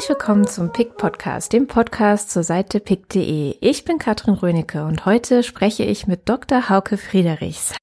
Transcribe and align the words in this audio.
Herzlich 0.00 0.16
willkommen 0.16 0.46
zum 0.46 0.72
PIC 0.72 0.96
Podcast, 0.96 1.52
dem 1.52 1.66
Podcast 1.66 2.30
zur 2.30 2.42
Seite 2.42 2.80
pick.de. 2.80 3.56
Ich 3.60 3.84
bin 3.84 3.98
Katrin 3.98 4.32
Rönecke 4.32 4.86
und 4.86 5.04
heute 5.04 5.42
spreche 5.42 5.82
ich 5.82 6.06
mit 6.06 6.26
Dr. 6.26 6.70
Hauke 6.70 6.96
Friedrichs. 6.96 7.74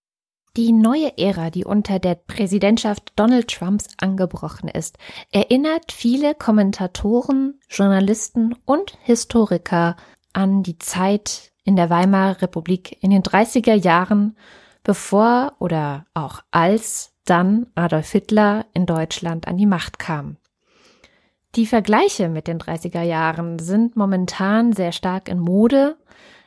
Die 0.55 0.71
neue 0.71 1.15
Ära, 1.19 1.51
die 1.51 1.63
unter 1.63 1.99
der 1.99 2.15
Präsidentschaft 2.15 3.13
Donald 3.17 3.49
Trumps 3.49 3.85
angebrochen 3.97 4.67
ist, 4.67 4.97
erinnert 5.31 5.91
viele 5.91 6.33
Kommentatoren, 6.33 7.59
Journalisten 7.69 8.55
und 8.65 8.97
Historiker 9.03 9.95
an 10.33 10.63
die 10.63 10.79
Zeit 10.79 11.51
in 11.65 11.75
der 11.75 11.91
Weimarer 11.91 12.41
Republik 12.41 12.97
in 13.03 13.11
den 13.11 13.21
30er 13.21 13.75
Jahren, 13.75 14.35
bevor 14.81 15.53
oder 15.59 16.07
auch 16.15 16.41
als 16.49 17.11
dann 17.25 17.67
Adolf 17.75 18.09
Hitler 18.09 18.65
in 18.73 18.87
Deutschland 18.87 19.47
an 19.47 19.57
die 19.57 19.67
Macht 19.67 19.99
kam. 19.99 20.37
Die 21.57 21.65
Vergleiche 21.65 22.29
mit 22.29 22.47
den 22.47 22.59
30er 22.59 23.01
Jahren 23.01 23.57
sind 23.57 23.95
momentan 23.95 24.73
sehr 24.73 24.91
stark 24.91 25.27
in 25.27 25.39
Mode. 25.39 25.97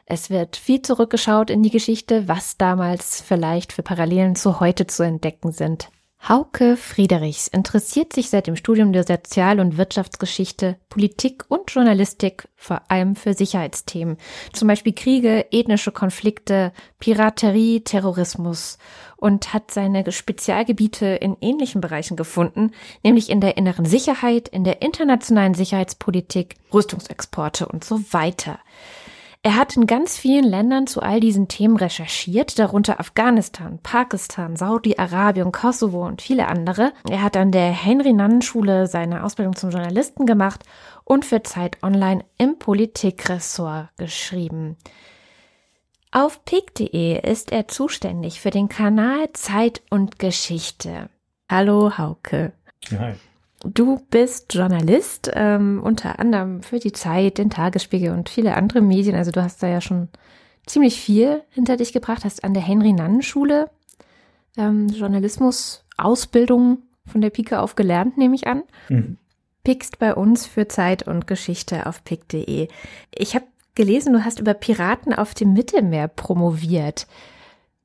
Es 0.07 0.31
wird 0.31 0.57
viel 0.57 0.83
zurückgeschaut 0.83 1.51
in 1.51 1.65
die 1.65 1.71
Geschichte, 1.71 2.29
was 2.29 2.57
damals 2.59 3.21
vielleicht 3.21 3.73
für 3.73 3.83
Parallelen 3.83 4.37
zu 4.37 4.61
heute 4.61 4.87
zu 4.87 5.03
entdecken 5.03 5.51
sind. 5.51 5.91
Hauke 6.29 6.77
Friedrichs 6.77 7.49
interessiert 7.49 8.13
sich 8.13 8.29
seit 8.29 8.47
dem 8.47 8.55
Studium 8.55 8.93
der 8.93 9.05
Sozial- 9.05 9.59
und 9.59 9.79
Wirtschaftsgeschichte, 9.79 10.77
Politik 10.91 11.45
und 11.49 11.71
Journalistik 11.71 12.47
vor 12.57 12.83
allem 12.89 13.17
für 13.17 13.33
Sicherheitsthemen, 13.33 14.19
zum 14.53 14.69
Beispiel 14.69 14.93
Kriege, 14.93 15.47
ethnische 15.51 15.93
Konflikte, 15.93 16.73
Piraterie, 16.99 17.81
Terrorismus 17.81 18.77
und 19.17 19.55
hat 19.55 19.71
seine 19.71 20.13
Spezialgebiete 20.13 21.07
in 21.07 21.39
ähnlichen 21.41 21.81
Bereichen 21.81 22.19
gefunden, 22.19 22.73
nämlich 23.03 23.31
in 23.31 23.41
der 23.41 23.57
inneren 23.57 23.87
Sicherheit, 23.87 24.47
in 24.47 24.63
der 24.63 24.83
internationalen 24.83 25.55
Sicherheitspolitik, 25.55 26.57
Rüstungsexporte 26.73 27.67
und 27.67 27.83
so 27.83 27.99
weiter. 28.13 28.59
Er 29.43 29.57
hat 29.57 29.75
in 29.75 29.87
ganz 29.87 30.19
vielen 30.19 30.45
Ländern 30.45 30.87
zu 30.87 31.01
all 31.01 31.19
diesen 31.19 31.49
Themen 31.49 31.79
recherchiert, 31.79 32.59
darunter 32.59 33.01
Afghanistan, 33.01 33.79
Pakistan, 33.83 34.55
Saudi-Arabien, 34.55 35.51
Kosovo 35.51 36.07
und 36.07 36.21
viele 36.21 36.47
andere. 36.47 36.93
Er 37.09 37.23
hat 37.23 37.39
an 37.39 37.51
der 37.51 37.71
Henry-Nannen-Schule 37.71 38.87
seine 38.87 39.25
Ausbildung 39.25 39.57
zum 39.57 39.71
Journalisten 39.71 40.27
gemacht 40.27 40.65
und 41.05 41.25
für 41.25 41.43
Zeit 41.43 41.83
Online 41.83 42.23
im 42.37 42.59
Politikressort 42.59 43.89
geschrieben. 43.97 44.77
Auf 46.13 46.45
pick.de 46.45 47.31
ist 47.31 47.51
er 47.51 47.67
zuständig 47.67 48.43
für 48.43 48.51
den 48.51 48.69
Kanal 48.69 49.33
Zeit 49.33 49.81
und 49.89 50.19
Geschichte. 50.19 51.09
Hallo 51.49 51.97
Hauke. 51.97 52.53
Hi. 52.91 53.15
Du 53.63 54.01
bist 54.11 54.55
Journalist, 54.55 55.31
ähm, 55.35 55.83
unter 55.83 56.19
anderem 56.19 56.63
für 56.63 56.79
die 56.79 56.93
Zeit, 56.93 57.39
den 57.39 57.51
Tagesspiegel 57.51 58.13
und 58.13 58.29
viele 58.29 58.57
andere 58.57 58.81
Medien. 58.81 59.17
Also 59.17 59.31
du 59.31 59.43
hast 59.43 59.63
da 59.63 59.69
ja 59.69 59.81
schon 59.81 60.09
ziemlich 60.67 61.01
viel 61.01 61.43
hinter 61.51 61.77
dich 61.77 61.93
gebracht, 61.93 62.25
hast 62.25 62.43
an 62.43 62.55
der 62.55 62.63
Henry-Nannen-Schule 62.63 63.71
ähm, 64.57 64.89
Journalismus-Ausbildung 64.89 66.83
von 67.07 67.21
der 67.21 67.31
Pike 67.31 67.61
auf 67.61 67.75
gelernt, 67.75 68.19
nehme 68.19 68.35
ich 68.35 68.47
an. 68.47 68.63
Mhm. 68.89 69.19
Pickst 69.65 69.99
bei 69.99 70.15
uns 70.15 70.47
für 70.47 70.69
Zeit 70.69 71.07
und 71.07 71.27
Geschichte 71.27 71.87
auf 71.87 72.05
pick.de. 72.05 72.69
Ich 73.15 73.35
habe 73.35 73.47
gelesen, 73.75 74.13
du 74.13 74.25
hast 74.25 74.41
über 74.41 74.55
Piraten 74.55 75.13
auf 75.13 75.35
dem 75.35 75.53
Mittelmeer 75.53 76.09
promoviert. 76.09 77.07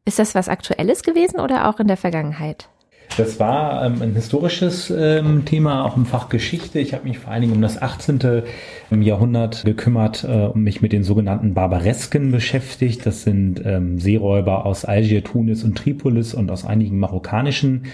Ist 0.06 0.20
das 0.20 0.36
was 0.36 0.48
Aktuelles 0.50 1.04
gewesen 1.04 1.40
oder 1.40 1.68
auch 1.68 1.80
in 1.80 1.88
der 1.88 1.98
Vergangenheit? 1.98 2.70
Das 3.18 3.40
war 3.40 3.86
ähm, 3.86 4.02
ein 4.02 4.14
historisches 4.14 4.92
ähm, 4.96 5.46
Thema, 5.46 5.86
auch 5.86 5.96
im 5.96 6.06
Fach 6.06 6.28
Geschichte. 6.28 6.80
Ich 6.80 6.94
habe 6.94 7.08
mich 7.08 7.20
vor 7.20 7.32
allen 7.32 7.42
Dingen 7.42 7.54
um 7.54 7.62
das 7.62 7.82
18. 7.82 8.20
Jahrhundert 8.92 9.64
gekümmert 9.64 10.26
äh, 10.26 10.48
und 10.48 10.64
mich 10.64 10.82
mit 10.82 10.92
den 10.92 11.04
sogenannten 11.04 11.54
Barbaresken 11.54 12.32
beschäftigt. 12.32 13.06
Das 13.06 13.24
sind 13.24 13.62
ähm, 13.66 14.00
Seeräuber 14.00 14.66
aus 14.66 14.84
Algier, 14.84 15.24
Tunis 15.24 15.64
und 15.64 15.78
Tripolis 15.78 16.34
und 16.34 16.52
aus 16.52 16.66
einigen 16.66 17.00
marokkanischen 17.00 17.86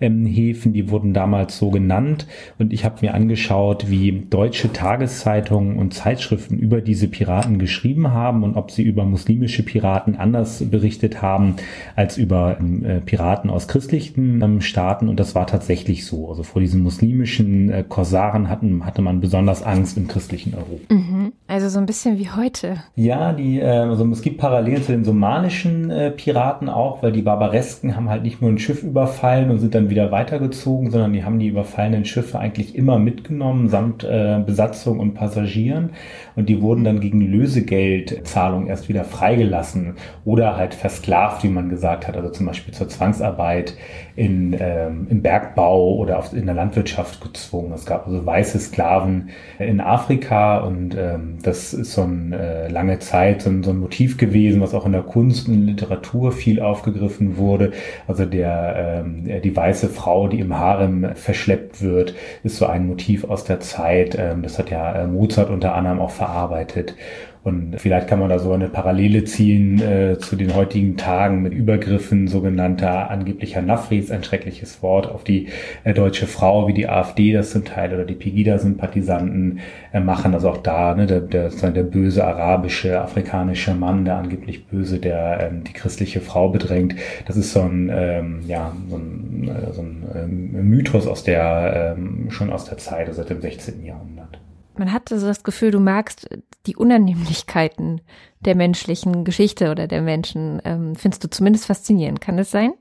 ähm, 0.00 0.24
Häfen. 0.24 0.72
Die 0.72 0.88
wurden 0.88 1.12
damals 1.12 1.58
so 1.58 1.70
genannt. 1.70 2.26
Und 2.58 2.72
ich 2.72 2.84
habe 2.86 2.96
mir 3.02 3.12
angeschaut, 3.12 3.90
wie 3.90 4.26
deutsche 4.30 4.72
Tageszeitungen 4.72 5.76
und 5.76 5.92
Zeitschriften 5.92 6.58
über 6.58 6.80
diese 6.80 7.08
Piraten 7.08 7.58
geschrieben 7.58 8.12
haben 8.12 8.44
und 8.44 8.56
ob 8.56 8.70
sie 8.70 8.82
über 8.82 9.04
muslimische 9.04 9.62
Piraten 9.62 10.16
anders 10.16 10.64
berichtet 10.70 11.20
haben 11.20 11.56
als 11.96 12.16
über 12.16 12.56
ähm, 12.58 12.84
äh, 12.84 13.00
Piraten 13.00 13.50
aus 13.50 13.68
christlichen 13.68 14.40
ähm, 14.42 14.59
Staaten 14.60 15.08
und 15.08 15.18
das 15.18 15.34
war 15.34 15.46
tatsächlich 15.46 16.06
so. 16.06 16.28
Also 16.28 16.42
vor 16.42 16.60
diesen 16.60 16.82
muslimischen 16.82 17.70
äh, 17.70 17.84
Korsaren 17.88 18.48
hatten, 18.48 18.84
hatte 18.84 19.02
man 19.02 19.20
besonders 19.20 19.62
Angst 19.62 19.96
im 19.96 20.08
christlichen 20.08 20.54
Europa. 20.54 20.94
Mhm. 20.94 21.32
Also 21.46 21.68
so 21.68 21.78
ein 21.78 21.86
bisschen 21.86 22.18
wie 22.18 22.30
heute. 22.30 22.76
Ja, 22.96 23.32
die, 23.32 23.60
äh, 23.60 23.66
also 23.66 24.06
es 24.10 24.22
gibt 24.22 24.38
Parallelen 24.38 24.82
zu 24.82 24.92
den 24.92 25.04
somalischen 25.04 25.90
äh, 25.90 26.10
Piraten 26.10 26.68
auch, 26.68 27.02
weil 27.02 27.12
die 27.12 27.22
Barbaresken 27.22 27.96
haben 27.96 28.08
halt 28.08 28.22
nicht 28.22 28.40
nur 28.40 28.50
ein 28.50 28.58
Schiff 28.58 28.82
überfallen 28.82 29.50
und 29.50 29.58
sind 29.58 29.74
dann 29.74 29.90
wieder 29.90 30.10
weitergezogen, 30.10 30.90
sondern 30.90 31.12
die 31.12 31.24
haben 31.24 31.38
die 31.38 31.48
überfallenen 31.48 32.04
Schiffe 32.04 32.38
eigentlich 32.38 32.74
immer 32.74 32.98
mitgenommen, 32.98 33.68
samt 33.68 34.04
äh, 34.04 34.40
Besatzung 34.44 35.00
und 35.00 35.14
Passagieren. 35.14 35.90
Und 36.36 36.48
die 36.48 36.62
wurden 36.62 36.84
dann 36.84 37.00
gegen 37.00 37.20
Lösegeldzahlung 37.20 38.66
erst 38.66 38.88
wieder 38.88 39.04
freigelassen 39.04 39.94
oder 40.24 40.56
halt 40.56 40.74
versklavt, 40.74 41.42
wie 41.42 41.48
man 41.48 41.68
gesagt 41.68 42.06
hat, 42.06 42.16
also 42.16 42.30
zum 42.30 42.46
Beispiel 42.46 42.72
zur 42.72 42.88
Zwangsarbeit 42.88 43.74
in, 44.16 44.49
ähm, 44.58 45.06
im 45.10 45.22
Bergbau 45.22 45.96
oder 45.96 46.18
auf, 46.18 46.32
in 46.32 46.46
der 46.46 46.54
Landwirtschaft 46.54 47.20
gezwungen. 47.20 47.72
Es 47.72 47.86
gab 47.86 48.06
also 48.06 48.24
weiße 48.24 48.58
Sklaven 48.58 49.30
in 49.58 49.80
Afrika 49.80 50.58
und 50.58 50.96
ähm, 50.98 51.38
das 51.42 51.74
ist 51.74 51.92
so 51.92 52.02
ein 52.02 52.32
äh, 52.32 52.68
lange 52.68 52.98
Zeit 52.98 53.42
so 53.42 53.50
ein, 53.50 53.62
so 53.62 53.70
ein 53.70 53.78
Motiv 53.78 54.16
gewesen, 54.18 54.60
was 54.60 54.74
auch 54.74 54.86
in 54.86 54.92
der 54.92 55.02
Kunst 55.02 55.48
und 55.48 55.66
Literatur 55.66 56.32
viel 56.32 56.60
aufgegriffen 56.60 57.36
wurde. 57.36 57.72
Also 58.06 58.24
der 58.24 59.02
ähm, 59.04 59.40
die 59.42 59.56
weiße 59.56 59.88
Frau, 59.88 60.28
die 60.28 60.40
im 60.40 60.58
Harem 60.58 61.14
verschleppt 61.14 61.82
wird, 61.82 62.14
ist 62.42 62.56
so 62.56 62.66
ein 62.66 62.86
Motiv 62.86 63.24
aus 63.24 63.44
der 63.44 63.60
Zeit. 63.60 64.16
Ähm, 64.18 64.42
das 64.42 64.58
hat 64.58 64.70
ja 64.70 64.92
äh, 64.92 65.06
Mozart 65.06 65.50
unter 65.50 65.74
anderem 65.74 66.00
auch 66.00 66.10
verarbeitet. 66.10 66.94
Und 67.42 67.76
vielleicht 67.78 68.06
kann 68.06 68.18
man 68.18 68.28
da 68.28 68.38
so 68.38 68.52
eine 68.52 68.68
Parallele 68.68 69.24
ziehen 69.24 69.80
äh, 69.80 70.18
zu 70.18 70.36
den 70.36 70.54
heutigen 70.54 70.98
Tagen 70.98 71.40
mit 71.40 71.54
Übergriffen 71.54 72.28
sogenannter 72.28 73.10
angeblicher 73.10 73.62
Nafris, 73.62 74.10
ein 74.10 74.22
schreckliches 74.22 74.82
Wort, 74.82 75.08
auf 75.08 75.24
die 75.24 75.48
äh, 75.84 75.94
deutsche 75.94 76.26
Frau, 76.26 76.68
wie 76.68 76.74
die 76.74 76.86
AfD 76.86 77.32
das 77.32 77.52
zum 77.52 77.64
Teil 77.64 77.94
oder 77.94 78.04
die 78.04 78.14
Pegida-Sympathisanten 78.14 79.60
äh, 79.92 80.00
machen. 80.00 80.34
Also 80.34 80.50
auch 80.50 80.58
da, 80.58 80.94
ne, 80.94 81.06
der, 81.06 81.20
der, 81.20 81.48
der 81.48 81.82
böse 81.82 82.26
arabische, 82.26 83.00
afrikanische 83.00 83.74
Mann, 83.74 84.04
der 84.04 84.16
angeblich 84.16 84.66
böse, 84.66 84.98
der 84.98 85.48
ähm, 85.50 85.64
die 85.64 85.72
christliche 85.72 86.20
Frau 86.20 86.50
bedrängt. 86.50 86.94
Das 87.26 87.38
ist 87.38 87.54
so 87.54 87.62
ein, 87.62 87.90
ähm, 87.90 88.40
ja, 88.46 88.76
so 88.90 88.96
ein, 88.96 89.48
äh, 89.48 89.72
so 89.72 89.80
ein 89.80 90.04
ähm, 90.14 90.68
Mythos 90.68 91.06
aus 91.06 91.24
der, 91.24 91.96
ähm, 91.96 92.30
schon 92.30 92.52
aus 92.52 92.66
der 92.66 92.76
Zeit, 92.76 93.08
also 93.08 93.22
seit 93.22 93.30
dem 93.30 93.40
16. 93.40 93.82
Jahrhundert. 93.82 94.38
Man 94.80 94.94
hat 94.94 95.12
also 95.12 95.26
das 95.26 95.44
Gefühl, 95.44 95.72
du 95.72 95.78
magst 95.78 96.26
die 96.64 96.74
Unannehmlichkeiten 96.74 98.00
der 98.40 98.54
menschlichen 98.54 99.24
Geschichte 99.24 99.70
oder 99.70 99.86
der 99.86 100.00
Menschen, 100.00 100.62
ähm, 100.64 100.94
findest 100.94 101.22
du 101.22 101.28
zumindest 101.28 101.66
faszinierend. 101.66 102.22
Kann 102.22 102.38
das 102.38 102.50
sein? 102.50 102.72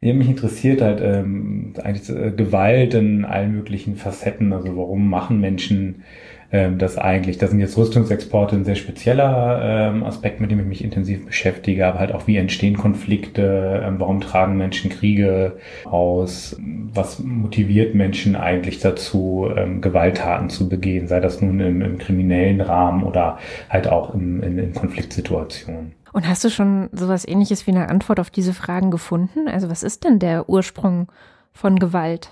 Ja, 0.00 0.14
mich 0.14 0.28
interessiert 0.28 0.80
halt 0.80 1.00
ähm, 1.02 1.74
eigentlich 1.82 2.08
äh, 2.10 2.30
Gewalt 2.30 2.94
in 2.94 3.24
allen 3.24 3.56
möglichen 3.56 3.96
Facetten. 3.96 4.52
Also 4.52 4.76
warum 4.76 5.10
machen 5.10 5.40
Menschen 5.40 6.04
ähm, 6.52 6.78
das 6.78 6.98
eigentlich? 6.98 7.38
Das 7.38 7.50
sind 7.50 7.60
jetzt 7.60 7.76
Rüstungsexporte 7.76 8.56
ein 8.56 8.64
sehr 8.64 8.74
spezieller 8.74 9.60
ähm, 9.62 10.04
Aspekt, 10.04 10.40
mit 10.40 10.50
dem 10.50 10.60
ich 10.60 10.66
mich 10.66 10.84
intensiv 10.84 11.26
beschäftige, 11.26 11.86
aber 11.86 11.98
halt 11.98 12.12
auch 12.12 12.26
wie 12.26 12.36
entstehen 12.36 12.76
Konflikte, 12.76 13.82
ähm, 13.84 13.98
warum 13.98 14.20
tragen 14.20 14.56
Menschen 14.56 14.90
Kriege 14.90 15.58
aus, 15.84 16.56
was 16.92 17.18
motiviert 17.20 17.94
Menschen 17.94 18.36
eigentlich 18.36 18.80
dazu, 18.80 19.48
ähm, 19.56 19.80
Gewalttaten 19.80 20.50
zu 20.50 20.68
begehen, 20.68 21.08
sei 21.08 21.20
das 21.20 21.40
nun 21.40 21.60
im, 21.60 21.82
im 21.82 21.98
kriminellen 21.98 22.60
Rahmen 22.60 23.02
oder 23.02 23.38
halt 23.70 23.88
auch 23.88 24.14
im, 24.14 24.42
in, 24.42 24.58
in 24.58 24.74
Konfliktsituationen. 24.74 25.92
Und 26.12 26.28
hast 26.28 26.44
du 26.44 26.50
schon 26.50 26.90
sowas 26.92 27.26
ähnliches 27.26 27.66
wie 27.66 27.70
eine 27.70 27.88
Antwort 27.88 28.20
auf 28.20 28.28
diese 28.28 28.52
Fragen 28.52 28.90
gefunden? 28.90 29.48
Also 29.48 29.70
was 29.70 29.82
ist 29.82 30.04
denn 30.04 30.18
der 30.18 30.48
Ursprung 30.48 31.08
von 31.52 31.78
Gewalt? 31.78 32.30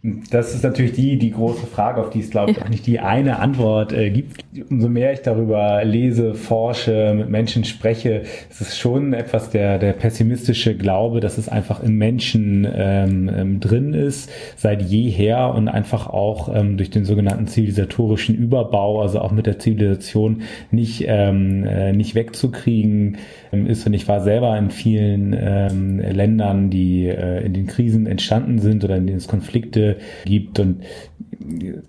Das 0.00 0.54
ist 0.54 0.62
natürlich 0.62 0.92
die, 0.92 1.18
die 1.18 1.32
große 1.32 1.66
Frage, 1.66 2.00
auf 2.00 2.10
die 2.10 2.20
es, 2.20 2.30
glaube 2.30 2.52
ich, 2.52 2.58
ja. 2.58 2.62
auch 2.62 2.68
nicht 2.68 2.86
die 2.86 3.00
eine 3.00 3.40
Antwort 3.40 3.92
äh, 3.92 4.10
gibt. 4.10 4.44
Umso 4.70 4.88
mehr 4.88 5.12
ich 5.12 5.22
darüber 5.22 5.84
lese, 5.84 6.34
forsche, 6.34 7.14
mit 7.16 7.28
Menschen 7.30 7.64
spreche, 7.64 8.22
ist 8.48 8.60
es 8.60 8.78
schon 8.78 9.12
etwas 9.12 9.50
der, 9.50 9.78
der 9.78 9.94
pessimistische 9.94 10.76
Glaube, 10.76 11.18
dass 11.18 11.36
es 11.36 11.48
einfach 11.48 11.82
im 11.82 11.98
Menschen 11.98 12.64
ähm, 12.72 13.28
ähm, 13.34 13.58
drin 13.58 13.92
ist, 13.92 14.30
seit 14.56 14.82
jeher 14.82 15.52
und 15.52 15.66
einfach 15.66 16.06
auch 16.06 16.54
ähm, 16.54 16.76
durch 16.76 16.90
den 16.90 17.04
sogenannten 17.04 17.48
zivilisatorischen 17.48 18.36
Überbau, 18.36 19.02
also 19.02 19.18
auch 19.18 19.32
mit 19.32 19.46
der 19.46 19.58
Zivilisation 19.58 20.42
nicht, 20.70 21.06
ähm, 21.08 21.64
äh, 21.64 21.92
nicht 21.92 22.14
wegzukriegen 22.14 23.16
ähm, 23.52 23.66
ist. 23.66 23.84
Und 23.84 23.94
ich 23.94 24.06
war 24.06 24.20
selber 24.20 24.56
in 24.58 24.70
vielen 24.70 25.36
ähm, 25.36 25.98
Ländern, 25.98 26.70
die 26.70 27.06
äh, 27.08 27.44
in 27.44 27.52
den 27.52 27.66
Krisen 27.66 28.06
entstanden 28.06 28.60
sind 28.60 28.84
oder 28.84 28.96
in 28.96 29.04
denen 29.08 29.18
es 29.18 29.26
Konflikte 29.26 29.88
gibt. 30.24 30.58
Und 30.60 30.82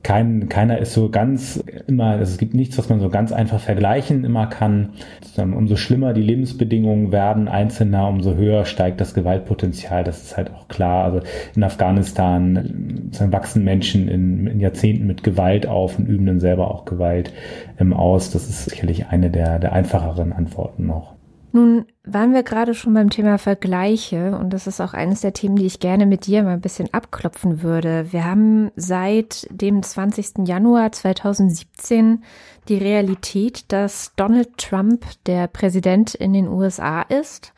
kein, 0.03 0.47
keiner 0.49 0.77
ist 0.77 0.93
so 0.93 1.09
ganz 1.09 1.63
immer, 1.87 2.11
also 2.11 2.31
es 2.31 2.37
gibt 2.37 2.53
nichts, 2.53 2.77
was 2.77 2.89
man 2.89 2.99
so 2.99 3.09
ganz 3.09 3.31
einfach 3.31 3.59
vergleichen 3.59 4.23
immer 4.23 4.47
kann. 4.47 4.89
Umso 5.37 5.75
schlimmer 5.75 6.13
die 6.13 6.21
Lebensbedingungen 6.21 7.11
werden 7.11 7.47
Einzelner, 7.47 8.07
umso 8.07 8.35
höher 8.35 8.65
steigt 8.65 9.01
das 9.01 9.13
Gewaltpotenzial. 9.13 10.03
Das 10.03 10.23
ist 10.23 10.37
halt 10.37 10.51
auch 10.53 10.67
klar. 10.67 11.05
Also 11.05 11.21
in 11.55 11.63
Afghanistan 11.63 13.09
wachsen 13.19 13.63
Menschen 13.63 14.07
in, 14.07 14.47
in 14.47 14.59
Jahrzehnten 14.59 15.07
mit 15.07 15.23
Gewalt 15.23 15.67
auf 15.67 15.97
und 15.97 16.07
üben 16.07 16.25
dann 16.25 16.39
selber 16.39 16.71
auch 16.71 16.85
Gewalt 16.85 17.33
ähm, 17.79 17.93
aus. 17.93 18.31
Das 18.31 18.49
ist 18.49 18.65
sicherlich 18.65 19.07
eine 19.07 19.29
der, 19.29 19.59
der 19.59 19.73
einfacheren 19.73 20.31
Antworten 20.31 20.85
noch. 20.85 21.18
Nun 21.51 21.85
waren 22.03 22.33
wir 22.33 22.43
gerade 22.43 22.75
schon 22.75 22.93
beim 22.93 23.09
Thema 23.09 23.39
Vergleiche 23.39 24.37
und 24.37 24.51
das 24.51 24.67
ist 24.67 24.79
auch 24.81 24.93
eines 24.93 25.21
der 25.21 25.33
Themen, 25.33 25.55
die 25.55 25.65
ich 25.65 25.79
gerne 25.79 26.05
mit 26.05 26.27
dir 26.27 26.43
mal 26.43 26.53
ein 26.53 26.61
bisschen 26.61 26.93
abklopfen 26.93 27.63
würde. 27.63 28.11
Wir 28.11 28.25
haben 28.25 28.71
seit 28.75 29.47
dem 29.49 29.81
20. 29.81 30.47
Januar 30.47 30.91
2017 30.91 32.23
die 32.67 32.77
Realität, 32.77 33.71
dass 33.71 34.13
Donald 34.15 34.57
Trump 34.57 35.05
der 35.25 35.47
Präsident 35.47 36.13
in 36.13 36.33
den 36.33 36.47
USA 36.47 37.01
ist 37.01 37.53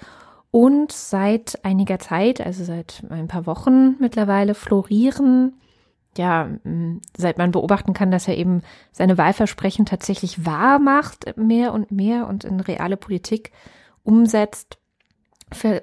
und 0.52 0.94
seit 0.94 1.64
einiger 1.66 2.00
Zeit, 2.00 2.40
also 2.40 2.64
seit 2.64 3.04
ein 3.10 3.28
paar 3.28 3.46
Wochen 3.46 3.98
mittlerweile, 4.00 4.54
florieren 4.54 5.54
ja, 6.18 6.50
seit 7.16 7.38
man 7.38 7.52
beobachten 7.52 7.94
kann, 7.94 8.12
dass 8.12 8.28
er 8.28 8.38
eben 8.38 8.64
seine 8.92 9.18
Wahlversprechen 9.18 9.86
tatsächlich 9.86 10.46
wahr 10.46 10.80
macht, 10.80 11.38
mehr 11.38 11.74
und 11.74 11.92
mehr 11.92 12.28
und 12.28 12.44
in 12.44 12.60
reale 12.60 12.98
Politik 12.98 13.52
umsetzt, 14.04 14.78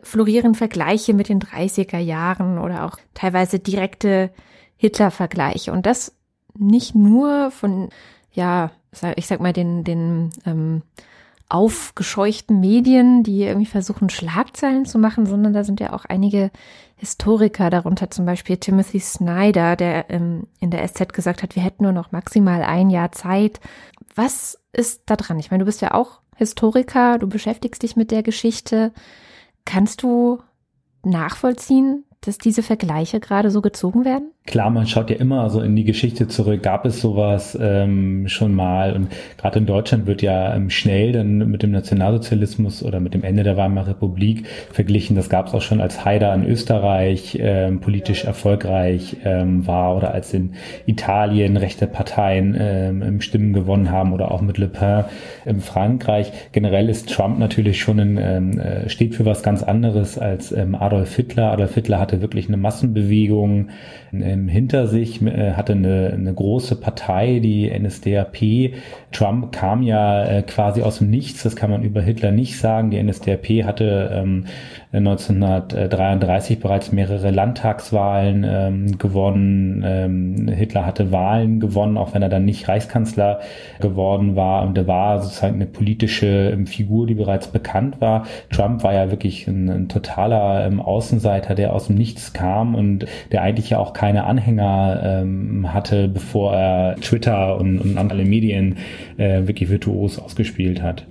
florieren 0.02 0.54
Vergleiche 0.54 1.12
mit 1.12 1.28
den 1.28 1.40
30er 1.40 1.98
Jahren 1.98 2.58
oder 2.58 2.84
auch 2.86 2.96
teilweise 3.14 3.58
direkte 3.58 4.30
Hitler-Vergleiche. 4.76 5.72
Und 5.72 5.84
das 5.84 6.14
nicht 6.56 6.94
nur 6.94 7.50
von, 7.50 7.90
ja, 8.32 8.70
ich 9.16 9.26
sag 9.26 9.40
mal, 9.40 9.52
den, 9.52 9.84
den 9.84 10.30
ähm, 10.46 10.82
aufgescheuchten 11.48 12.60
Medien, 12.60 13.22
die 13.22 13.42
irgendwie 13.42 13.66
versuchen, 13.66 14.10
Schlagzeilen 14.10 14.84
zu 14.84 14.98
machen, 14.98 15.24
sondern 15.24 15.52
da 15.52 15.64
sind 15.64 15.80
ja 15.80 15.92
auch 15.92 16.04
einige 16.04 16.50
Historiker, 16.96 17.70
darunter 17.70 18.10
zum 18.10 18.26
Beispiel 18.26 18.58
Timothy 18.58 19.00
Snyder, 19.00 19.76
der 19.76 20.10
ähm, 20.10 20.46
in 20.60 20.70
der 20.70 20.86
SZ 20.86 21.12
gesagt 21.12 21.42
hat, 21.42 21.56
wir 21.56 21.62
hätten 21.62 21.84
nur 21.84 21.92
noch 21.92 22.12
maximal 22.12 22.62
ein 22.62 22.90
Jahr 22.90 23.12
Zeit. 23.12 23.60
Was 24.18 24.60
ist 24.72 25.02
da 25.06 25.14
dran? 25.14 25.38
Ich 25.38 25.52
meine, 25.52 25.60
du 25.60 25.66
bist 25.66 25.80
ja 25.80 25.94
auch 25.94 26.22
Historiker, 26.34 27.18
du 27.18 27.28
beschäftigst 27.28 27.84
dich 27.84 27.94
mit 27.94 28.10
der 28.10 28.24
Geschichte. 28.24 28.92
Kannst 29.64 30.02
du 30.02 30.42
nachvollziehen, 31.04 32.04
dass 32.22 32.38
diese 32.38 32.62
Vergleiche 32.62 33.20
gerade 33.20 33.50
so 33.50 33.60
gezogen 33.60 34.04
werden? 34.04 34.32
Klar, 34.48 34.70
man 34.70 34.86
schaut 34.86 35.10
ja 35.10 35.16
immer 35.16 35.50
so 35.50 35.60
in 35.60 35.76
die 35.76 35.84
Geschichte 35.84 36.26
zurück. 36.26 36.62
Gab 36.62 36.86
es 36.86 37.02
sowas 37.02 37.56
ähm, 37.60 38.28
schon 38.28 38.54
mal? 38.54 38.94
Und 38.94 39.08
gerade 39.36 39.58
in 39.58 39.66
Deutschland 39.66 40.06
wird 40.06 40.22
ja 40.22 40.54
ähm, 40.54 40.70
schnell 40.70 41.12
dann 41.12 41.50
mit 41.50 41.62
dem 41.62 41.70
Nationalsozialismus 41.70 42.82
oder 42.82 42.98
mit 42.98 43.12
dem 43.12 43.24
Ende 43.24 43.42
der 43.42 43.58
Weimarer 43.58 43.88
Republik 43.88 44.46
verglichen. 44.72 45.16
Das 45.16 45.28
gab 45.28 45.48
es 45.48 45.54
auch 45.54 45.60
schon 45.60 45.82
als 45.82 46.04
Haider 46.06 46.34
in 46.34 46.46
Österreich 46.46 47.36
ähm, 47.38 47.80
politisch 47.80 48.24
erfolgreich 48.24 49.18
ähm, 49.22 49.66
war 49.66 49.94
oder 49.94 50.14
als 50.14 50.32
in 50.32 50.54
Italien 50.86 51.58
rechte 51.58 51.86
Parteien 51.86 52.56
ähm, 52.58 53.20
Stimmen 53.20 53.52
gewonnen 53.52 53.90
haben 53.90 54.14
oder 54.14 54.30
auch 54.30 54.40
mit 54.40 54.56
Le 54.56 54.68
Pen 54.68 55.04
in 55.44 55.60
Frankreich. 55.60 56.32
Generell 56.52 56.88
ist 56.88 57.10
Trump 57.10 57.38
natürlich 57.38 57.80
schon 57.80 58.00
ein, 58.00 58.16
ähm, 58.18 58.58
äh, 58.58 58.88
steht 58.88 59.14
für 59.14 59.26
was 59.26 59.42
ganz 59.42 59.62
anderes 59.62 60.16
als 60.18 60.54
Adolf 60.54 61.14
Hitler. 61.14 61.52
Adolf 61.52 61.74
Hitler 61.74 61.98
hatte 62.08 62.22
wirklich 62.22 62.48
eine 62.48 62.56
Massenbewegung 62.56 63.68
ähm, 64.12 64.48
hinter 64.48 64.86
sich, 64.86 65.20
äh, 65.22 65.52
hatte 65.52 65.74
eine, 65.74 66.12
eine 66.14 66.32
große 66.32 66.76
Partei, 66.76 67.38
die 67.40 67.70
NSDAP. 67.70 68.72
Trump 69.12 69.52
kam 69.52 69.82
ja 69.82 70.24
äh, 70.24 70.42
quasi 70.42 70.82
aus 70.82 70.98
dem 70.98 71.10
Nichts, 71.10 71.42
das 71.42 71.54
kann 71.54 71.70
man 71.70 71.82
über 71.82 72.00
Hitler 72.00 72.32
nicht 72.32 72.58
sagen. 72.58 72.90
Die 72.90 73.02
NSDAP 73.02 73.64
hatte 73.64 74.10
ähm, 74.12 74.46
1933 74.90 76.60
bereits 76.60 76.92
mehrere 76.92 77.30
Landtagswahlen 77.30 78.46
ähm, 78.48 78.98
gewonnen. 78.98 79.82
Ähm, 79.86 80.48
Hitler 80.48 80.86
hatte 80.86 81.12
Wahlen 81.12 81.60
gewonnen, 81.60 81.98
auch 81.98 82.14
wenn 82.14 82.22
er 82.22 82.30
dann 82.30 82.46
nicht 82.46 82.68
Reichskanzler 82.68 83.40
geworden 83.80 84.34
war. 84.34 84.66
Und 84.66 84.78
er 84.78 84.86
war 84.86 85.20
sozusagen 85.20 85.56
eine 85.56 85.66
politische 85.66 86.50
ähm, 86.50 86.66
Figur, 86.66 87.06
die 87.06 87.14
bereits 87.14 87.48
bekannt 87.48 88.00
war. 88.00 88.26
Trump 88.50 88.82
war 88.82 88.94
ja 88.94 89.10
wirklich 89.10 89.46
ein, 89.46 89.68
ein 89.68 89.88
totaler 89.90 90.66
ähm, 90.66 90.80
Außenseiter, 90.80 91.54
der 91.54 91.74
aus 91.74 91.88
dem 91.88 91.96
Nichts 91.96 92.32
kam 92.32 92.74
und 92.74 93.04
der 93.30 93.42
eigentlich 93.42 93.68
ja 93.68 93.78
auch 93.78 93.92
keine 93.92 94.24
Anhänger 94.24 95.02
ähm, 95.04 95.74
hatte, 95.74 96.08
bevor 96.08 96.54
er 96.54 96.96
Twitter 96.96 97.58
und, 97.58 97.78
und 97.78 97.98
andere 97.98 98.24
Medien 98.24 98.78
äh, 99.18 99.46
wirklich 99.46 99.68
virtuos 99.68 100.18
ausgespielt 100.18 100.82
hat. 100.82 101.04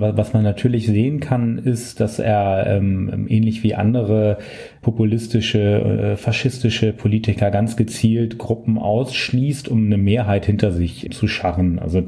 Was 0.00 0.32
man 0.32 0.42
natürlich 0.42 0.86
sehen 0.86 1.20
kann, 1.20 1.58
ist, 1.58 2.00
dass 2.00 2.18
er 2.18 2.66
ähm, 2.66 3.26
ähnlich 3.28 3.62
wie 3.62 3.74
andere 3.74 4.38
populistische, 4.80 5.60
äh, 5.60 6.16
faschistische 6.16 6.92
Politiker 6.92 7.50
ganz 7.50 7.76
gezielt 7.76 8.38
Gruppen 8.38 8.78
ausschließt, 8.78 9.68
um 9.68 9.86
eine 9.86 9.98
Mehrheit 9.98 10.46
hinter 10.46 10.72
sich 10.72 11.10
zu 11.12 11.28
scharren. 11.28 11.78
Also 11.78 12.02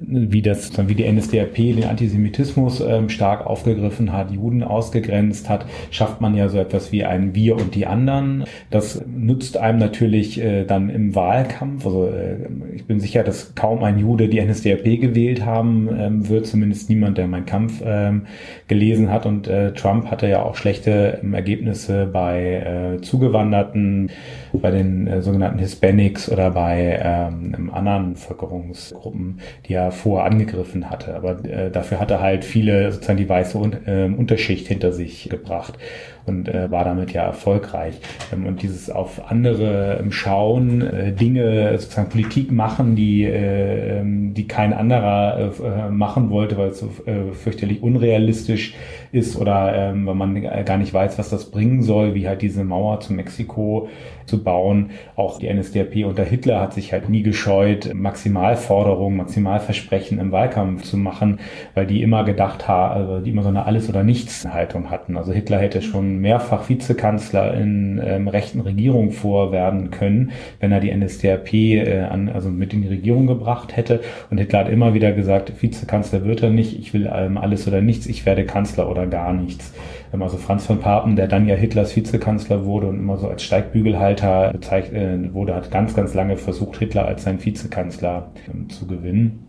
wie 0.00 0.42
das, 0.42 0.72
wie 0.88 0.94
die 0.94 1.10
NSDAP 1.10 1.54
den 1.54 1.84
Antisemitismus 1.84 2.80
ähm, 2.80 3.08
stark 3.08 3.46
aufgegriffen 3.46 4.12
hat, 4.12 4.32
Juden 4.32 4.62
ausgegrenzt 4.62 5.48
hat, 5.48 5.66
schafft 5.90 6.20
man 6.20 6.34
ja 6.34 6.48
so 6.48 6.58
etwas 6.58 6.92
wie 6.92 7.04
ein 7.04 7.34
Wir 7.34 7.56
und 7.56 7.74
die 7.74 7.86
anderen. 7.86 8.44
Das 8.70 9.04
nützt 9.06 9.56
einem 9.56 9.78
natürlich 9.78 10.40
äh, 10.40 10.64
dann 10.64 10.90
im 10.90 11.14
Wahlkampf. 11.14 11.86
Also 11.86 12.08
äh, 12.08 12.36
ich 12.74 12.86
bin 12.86 12.98
sicher, 12.98 13.22
dass 13.22 13.54
kaum 13.54 13.84
ein 13.84 13.98
Jude 13.98 14.28
die 14.28 14.40
NSDAP 14.40 15.00
gewählt 15.00 15.44
haben 15.44 15.88
ähm, 15.96 16.28
wird, 16.28 16.46
zumindest 16.46 16.90
niemand, 16.90 17.18
der 17.18 17.28
meinen 17.28 17.46
Kampf 17.46 17.82
ähm, 17.84 18.22
gelesen 18.66 19.10
hat. 19.10 19.24
Und 19.24 19.46
äh, 19.46 19.72
Trump 19.72 20.10
hatte 20.10 20.28
ja 20.28 20.42
auch 20.42 20.56
schlechte 20.56 21.20
ähm, 21.22 21.34
Ergebnisse 21.34 22.06
bei 22.12 22.96
äh, 22.96 23.00
Zugewanderten, 23.02 24.10
bei 24.58 24.70
den 24.70 25.06
äh, 25.06 25.22
sogenannten 25.22 25.58
Hispanics 25.58 26.30
oder 26.30 26.50
bei 26.50 27.00
ähm, 27.02 27.70
anderen 27.72 28.14
Bevölkerungsgruppen, 28.14 29.40
die 29.66 29.74
ja 29.74 29.90
vor 29.90 30.24
angegriffen 30.24 30.90
hatte. 30.90 31.14
Aber 31.14 31.44
äh, 31.44 31.70
dafür 31.70 32.00
hat 32.00 32.10
er 32.10 32.20
halt 32.20 32.44
viele 32.44 32.92
sozusagen 32.92 33.18
die 33.18 33.28
weiße 33.28 33.58
äh, 33.86 34.04
Unterschicht 34.06 34.68
hinter 34.68 34.92
sich 34.92 35.28
gebracht 35.28 35.78
und 36.26 36.48
äh, 36.48 36.70
war 36.70 36.84
damit 36.84 37.12
ja 37.12 37.22
erfolgreich. 37.22 37.94
Ähm, 38.32 38.46
und 38.46 38.62
dieses 38.62 38.90
auf 38.90 39.30
andere 39.30 39.98
ähm, 40.00 40.12
schauen, 40.12 40.82
äh, 40.82 41.12
Dinge, 41.12 41.76
sozusagen 41.78 42.10
Politik 42.10 42.52
machen, 42.52 42.96
die, 42.96 43.24
äh, 43.24 44.00
ähm, 44.00 44.34
die 44.34 44.46
kein 44.46 44.72
anderer 44.72 45.52
äh, 45.60 45.90
machen 45.90 46.30
wollte, 46.30 46.58
weil 46.58 46.70
es 46.70 46.80
so 46.80 46.90
äh, 47.06 47.32
fürchterlich 47.32 47.82
unrealistisch 47.82 48.74
ist 49.12 49.36
oder 49.36 49.74
ähm, 49.74 50.06
weil 50.06 50.14
man 50.14 50.42
gar 50.64 50.76
nicht 50.76 50.92
weiß, 50.92 51.18
was 51.18 51.30
das 51.30 51.50
bringen 51.50 51.82
soll, 51.82 52.14
wie 52.14 52.28
halt 52.28 52.42
diese 52.42 52.64
Mauer 52.64 53.00
zu 53.00 53.12
Mexiko 53.12 53.88
zu 54.26 54.42
bauen. 54.42 54.90
Auch 55.14 55.38
die 55.38 55.52
NSDAP 55.52 56.04
unter 56.04 56.24
Hitler 56.24 56.60
hat 56.60 56.74
sich 56.74 56.92
halt 56.92 57.08
nie 57.08 57.22
gescheut, 57.22 57.92
Maximalforderungen, 57.94 59.16
Maximalversprechen 59.16 60.18
im 60.18 60.32
Wahlkampf 60.32 60.82
zu 60.82 60.96
machen, 60.96 61.38
weil 61.74 61.86
die 61.86 62.02
immer 62.02 62.24
gedacht 62.24 62.68
haben, 62.68 62.94
also 62.94 63.20
die 63.20 63.30
immer 63.30 63.42
so 63.42 63.48
eine 63.48 63.66
Alles- 63.66 63.88
oder 63.88 64.02
Nichts-Haltung 64.02 64.90
hatten. 64.90 65.16
Also 65.16 65.32
Hitler 65.32 65.58
hätte 65.58 65.82
schon 65.82 66.18
mehrfach 66.18 66.68
Vizekanzler 66.68 67.54
in 67.54 68.00
ähm, 68.04 68.28
rechten 68.28 68.60
Regierungen 68.60 69.12
vorwerden 69.12 69.90
können, 69.90 70.32
wenn 70.60 70.72
er 70.72 70.80
die 70.80 70.94
NSDAP 70.94 71.52
äh, 71.54 72.02
an, 72.02 72.28
also 72.28 72.50
mit 72.50 72.72
in 72.74 72.82
die 72.82 72.88
Regierung 72.88 73.26
gebracht 73.26 73.76
hätte. 73.76 74.00
Und 74.30 74.38
Hitler 74.38 74.60
hat 74.60 74.68
immer 74.68 74.94
wieder 74.94 75.12
gesagt, 75.12 75.62
Vizekanzler 75.62 76.24
wird 76.24 76.42
er 76.42 76.50
nicht, 76.50 76.78
ich 76.78 76.92
will 76.92 77.10
ähm, 77.12 77.38
alles 77.38 77.66
oder 77.68 77.80
nichts, 77.80 78.06
ich 78.06 78.26
werde 78.26 78.44
Kanzler 78.44 78.90
oder 78.90 79.06
gar 79.06 79.32
nichts. 79.32 79.72
Ähm, 80.12 80.22
also 80.22 80.36
Franz 80.36 80.66
von 80.66 80.80
Papen, 80.80 81.16
der 81.16 81.28
dann 81.28 81.46
ja 81.46 81.54
Hitlers 81.54 81.94
Vizekanzler 81.96 82.64
wurde 82.64 82.88
und 82.88 82.98
immer 82.98 83.16
so 83.16 83.28
als 83.28 83.42
Steigbügelhalter 83.42 84.15
bezeichnet 84.52 85.34
wurde, 85.34 85.54
hat 85.54 85.70
ganz, 85.70 85.94
ganz 85.94 86.14
lange 86.14 86.36
versucht, 86.36 86.78
Hitler 86.78 87.06
als 87.06 87.24
sein 87.24 87.44
Vizekanzler 87.44 88.32
ähm, 88.52 88.68
zu 88.68 88.86
gewinnen. 88.86 89.46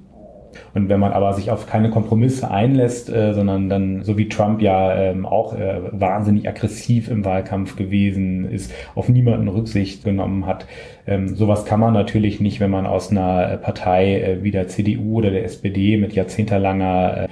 Und 0.74 0.90
wenn 0.90 1.00
man 1.00 1.12
aber 1.12 1.34
sich 1.34 1.52
auf 1.52 1.68
keine 1.68 1.90
Kompromisse 1.90 2.50
einlässt, 2.50 3.10
äh, 3.10 3.34
sondern 3.34 3.70
dann, 3.70 4.04
so 4.04 4.18
wie 4.18 4.30
Trump 4.30 4.62
ja 4.62 4.96
ähm, 4.96 5.26
auch 5.26 5.54
äh, 5.54 5.82
wahnsinnig 5.92 6.48
aggressiv 6.48 7.10
im 7.10 7.26
Wahlkampf 7.26 7.76
gewesen 7.76 8.50
ist, 8.50 8.74
auf 8.96 9.10
niemanden 9.10 9.48
Rücksicht 9.48 10.04
genommen 10.04 10.46
hat, 10.46 10.66
ähm, 11.06 11.36
sowas 11.36 11.66
kann 11.66 11.80
man 11.80 11.94
natürlich 11.94 12.40
nicht, 12.40 12.60
wenn 12.60 12.72
man 12.72 12.86
aus 12.86 13.12
einer 13.12 13.58
Partei 13.58 14.22
äh, 14.22 14.44
wie 14.44 14.52
der 14.52 14.68
CDU 14.68 15.18
oder 15.18 15.32
der 15.32 15.44
SPD 15.46 15.98
mit 15.98 16.14
jahrzehntelanger 16.14 17.18
äh, 17.18 17.24
äh, 17.26 17.28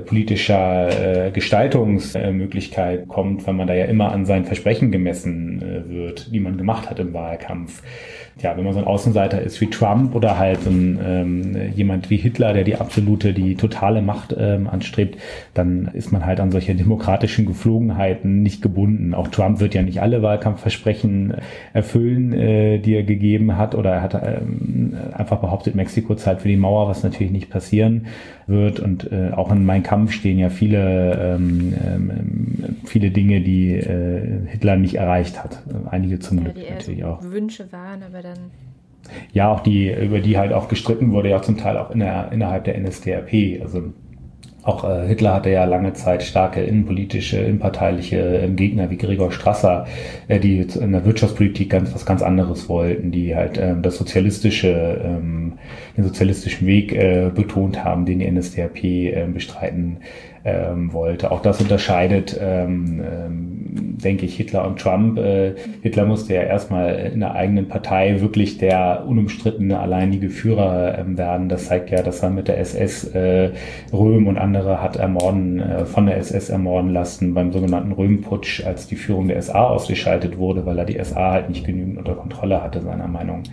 politischer 0.00 1.26
äh, 1.26 1.30
Gestaltungsmöglichkeit 1.30 3.08
kommt, 3.08 3.46
weil 3.46 3.54
man 3.54 3.66
da 3.66 3.74
ja 3.74 3.84
immer 3.84 4.10
an 4.10 4.24
seinen 4.24 4.46
Versprechen 4.46 4.90
gemessen 4.90 5.60
äh, 5.60 5.88
wird, 5.90 6.32
die 6.32 6.40
man 6.40 6.56
gemacht 6.56 6.88
hat 6.88 6.98
im 6.98 7.12
Wahlkampf. 7.12 7.82
Ja, 8.40 8.56
wenn 8.56 8.64
man 8.64 8.72
so 8.72 8.78
ein 8.78 8.86
Außenseiter 8.86 9.42
ist 9.42 9.60
wie 9.60 9.68
Trump 9.68 10.14
oder 10.14 10.38
halt 10.38 10.66
ein, 10.66 10.98
ähm, 11.04 11.72
jemand 11.74 12.10
wie 12.10 12.16
Hitler, 12.16 12.52
der 12.54 12.64
die 12.64 12.76
absolute, 12.76 13.32
die 13.32 13.56
totale 13.56 14.02
Macht 14.02 14.34
ähm, 14.38 14.68
anstrebt, 14.68 15.18
dann 15.54 15.90
ist 15.92 16.12
man 16.12 16.24
halt 16.24 16.40
an 16.40 16.50
solche 16.50 16.74
demokratischen 16.74 17.46
Geflogenheiten 17.46 18.42
nicht 18.42 18.62
gebunden. 18.62 19.14
Auch 19.14 19.28
Trump 19.28 19.60
wird 19.60 19.74
ja 19.74 19.82
nicht 19.82 20.00
alle 20.00 20.22
Wahlkampfversprechen 20.22 21.34
erfüllen, 21.72 22.32
äh, 22.32 22.78
die 22.78 22.94
er 22.94 23.02
gegeben 23.02 23.56
hat, 23.56 23.74
oder 23.74 23.90
er 23.90 24.02
hat 24.02 24.14
ähm, 24.14 24.96
einfach 25.12 25.38
behauptet, 25.38 25.74
Mexiko 25.74 26.14
zahlt 26.14 26.40
für 26.40 26.48
die 26.48 26.56
Mauer, 26.56 26.88
was 26.88 27.02
natürlich 27.02 27.32
nicht 27.32 27.50
passieren 27.50 28.06
wird. 28.46 28.80
Und 28.80 29.10
äh, 29.12 29.30
auch 29.32 29.52
in 29.52 29.64
Mein 29.64 29.82
Kampf 29.82 30.12
stehen 30.12 30.38
ja 30.38 30.48
viele, 30.48 31.36
ähm, 31.36 31.74
ähm, 31.86 32.76
viele 32.84 33.10
Dinge, 33.10 33.40
die 33.40 33.74
äh, 33.74 34.46
Hitler 34.46 34.76
nicht 34.76 34.94
erreicht 34.94 35.42
hat. 35.42 35.62
Einige 35.90 36.18
zum 36.18 36.38
ja, 36.38 36.44
Glück 36.44 36.70
natürlich 36.70 37.00
so 37.00 37.06
auch. 37.06 37.22
Wünsche 37.22 37.70
waren, 37.72 38.02
aber 38.02 38.21
dann 38.22 38.50
ja, 39.32 39.50
auch 39.50 39.60
die, 39.60 39.92
über 39.92 40.20
die 40.20 40.38
halt 40.38 40.52
auch 40.52 40.68
gestritten 40.68 41.12
wurde, 41.12 41.30
ja 41.30 41.42
zum 41.42 41.56
Teil 41.56 41.76
auch 41.76 41.90
in 41.90 42.00
der, 42.00 42.30
innerhalb 42.32 42.64
der 42.64 42.78
NSDAP. 42.78 43.60
Also 43.62 43.92
auch 44.62 44.88
äh, 44.88 45.08
Hitler 45.08 45.34
hatte 45.34 45.50
ja 45.50 45.64
lange 45.64 45.92
Zeit 45.92 46.22
starke 46.22 46.62
innenpolitische, 46.62 47.38
innenparteiliche 47.38 48.42
äh, 48.42 48.48
Gegner 48.48 48.90
wie 48.90 48.96
Gregor 48.96 49.32
Strasser, 49.32 49.86
äh, 50.28 50.38
die 50.38 50.58
in 50.58 50.92
der 50.92 51.04
Wirtschaftspolitik 51.04 51.70
ganz 51.70 51.92
was 51.92 52.06
ganz 52.06 52.22
anderes 52.22 52.68
wollten, 52.68 53.10
die 53.10 53.34
halt 53.34 53.58
äh, 53.58 53.74
das 53.80 53.96
sozialistische, 53.96 55.00
ähm, 55.04 55.54
den 55.96 56.04
sozialistischen 56.04 56.66
Weg 56.68 56.92
äh, 56.92 57.30
betont 57.34 57.82
haben, 57.82 58.06
den 58.06 58.20
die 58.20 58.30
NSDAP 58.30 58.84
äh, 58.84 59.26
bestreiten 59.32 59.98
ähm, 60.44 60.92
wollte. 60.92 61.30
Auch 61.30 61.40
das 61.40 61.60
unterscheidet, 61.60 62.38
ähm, 62.40 63.00
ähm, 63.00 63.98
denke 64.02 64.26
ich, 64.26 64.36
Hitler 64.36 64.66
und 64.66 64.80
Trump. 64.80 65.18
Äh, 65.18 65.54
Hitler 65.82 66.04
musste 66.04 66.34
ja 66.34 66.42
erstmal 66.42 66.94
in 67.12 67.20
der 67.20 67.34
eigenen 67.34 67.68
Partei 67.68 68.20
wirklich 68.20 68.58
der 68.58 69.04
unumstrittene 69.06 69.78
alleinige 69.78 70.30
Führer 70.30 70.98
ähm, 70.98 71.16
werden. 71.16 71.48
Das 71.48 71.66
zeigt 71.66 71.90
ja, 71.90 72.02
dass 72.02 72.22
er 72.22 72.30
mit 72.30 72.48
der 72.48 72.58
SS 72.58 73.04
äh, 73.14 73.50
Röhm 73.92 74.26
und 74.26 74.38
andere 74.38 74.82
hat 74.82 74.96
ermorden, 74.96 75.60
äh, 75.60 75.84
von 75.86 76.06
der 76.06 76.16
SS 76.16 76.50
ermorden 76.50 76.90
lassen 76.90 77.34
beim 77.34 77.52
sogenannten 77.52 77.92
Röhm-Putsch, 77.92 78.64
als 78.66 78.86
die 78.86 78.96
Führung 78.96 79.28
der 79.28 79.40
SA 79.40 79.64
ausgeschaltet 79.64 80.38
wurde, 80.38 80.66
weil 80.66 80.78
er 80.78 80.84
die 80.84 81.02
SA 81.02 81.32
halt 81.32 81.48
nicht 81.48 81.64
genügend 81.64 81.98
unter 81.98 82.14
Kontrolle 82.14 82.62
hatte, 82.62 82.80
seiner 82.80 83.08
Meinung. 83.08 83.44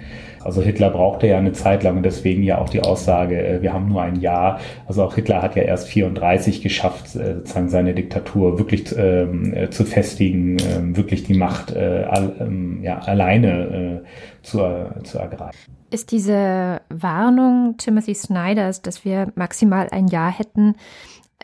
Also 0.43 0.61
Hitler 0.61 0.89
brauchte 0.89 1.27
ja 1.27 1.37
eine 1.37 1.53
Zeit 1.53 1.83
lang 1.83 1.97
und 1.97 2.03
deswegen 2.03 2.43
ja 2.43 2.57
auch 2.59 2.69
die 2.69 2.81
Aussage, 2.81 3.41
äh, 3.41 3.61
wir 3.61 3.73
haben 3.73 3.89
nur 3.89 4.01
ein 4.01 4.19
Jahr. 4.19 4.59
Also 4.87 5.03
auch 5.03 5.15
Hitler 5.15 5.41
hat 5.41 5.55
ja 5.55 5.63
erst 5.63 5.87
34 5.87 6.61
geschafft, 6.61 7.15
äh, 7.15 7.35
sozusagen 7.35 7.69
seine 7.69 7.93
Diktatur 7.93 8.57
wirklich 8.57 8.95
ähm, 8.97 9.53
äh, 9.53 9.69
zu 9.69 9.85
festigen, 9.85 10.57
ähm, 10.75 10.95
wirklich 10.95 11.23
die 11.23 11.33
Macht 11.33 11.71
äh, 11.71 12.05
all, 12.09 12.35
ähm, 12.39 12.83
ja, 12.83 12.99
alleine 12.99 14.03
äh, 14.03 14.43
zu, 14.43 14.59
zu 15.03 15.17
ergreifen. 15.17 15.75
Ist 15.91 16.11
diese 16.11 16.81
Warnung 16.89 17.75
Timothy 17.77 18.13
Snyders, 18.13 18.81
dass 18.81 19.03
wir 19.05 19.31
maximal 19.35 19.87
ein 19.91 20.07
Jahr 20.07 20.31
hätten, 20.31 20.75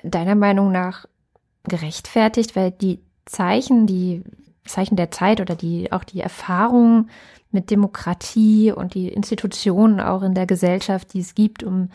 deiner 0.04 0.36
Meinung 0.36 0.72
nach 0.72 1.06
gerechtfertigt, 1.68 2.56
weil 2.56 2.72
die 2.72 3.00
Zeichen, 3.25 3.88
die 3.88 4.24
Zeichen 4.66 4.96
der 4.96 5.12
Zeit 5.12 5.42
oder 5.42 5.56
die 5.56 5.92
auch 5.92 6.04
die 6.04 6.22
Erfahrungen 6.22 7.10
mit 7.56 7.72
Demokratie 7.72 8.72
und 8.72 8.94
die 8.94 9.08
Institutionen 9.08 10.00
auch 10.00 10.22
in 10.22 10.36
der 10.36 10.46
Gesellschaft, 10.46 11.14
die 11.14 11.22
es 11.22 11.34
gibt, 11.34 11.64
um 11.64 11.90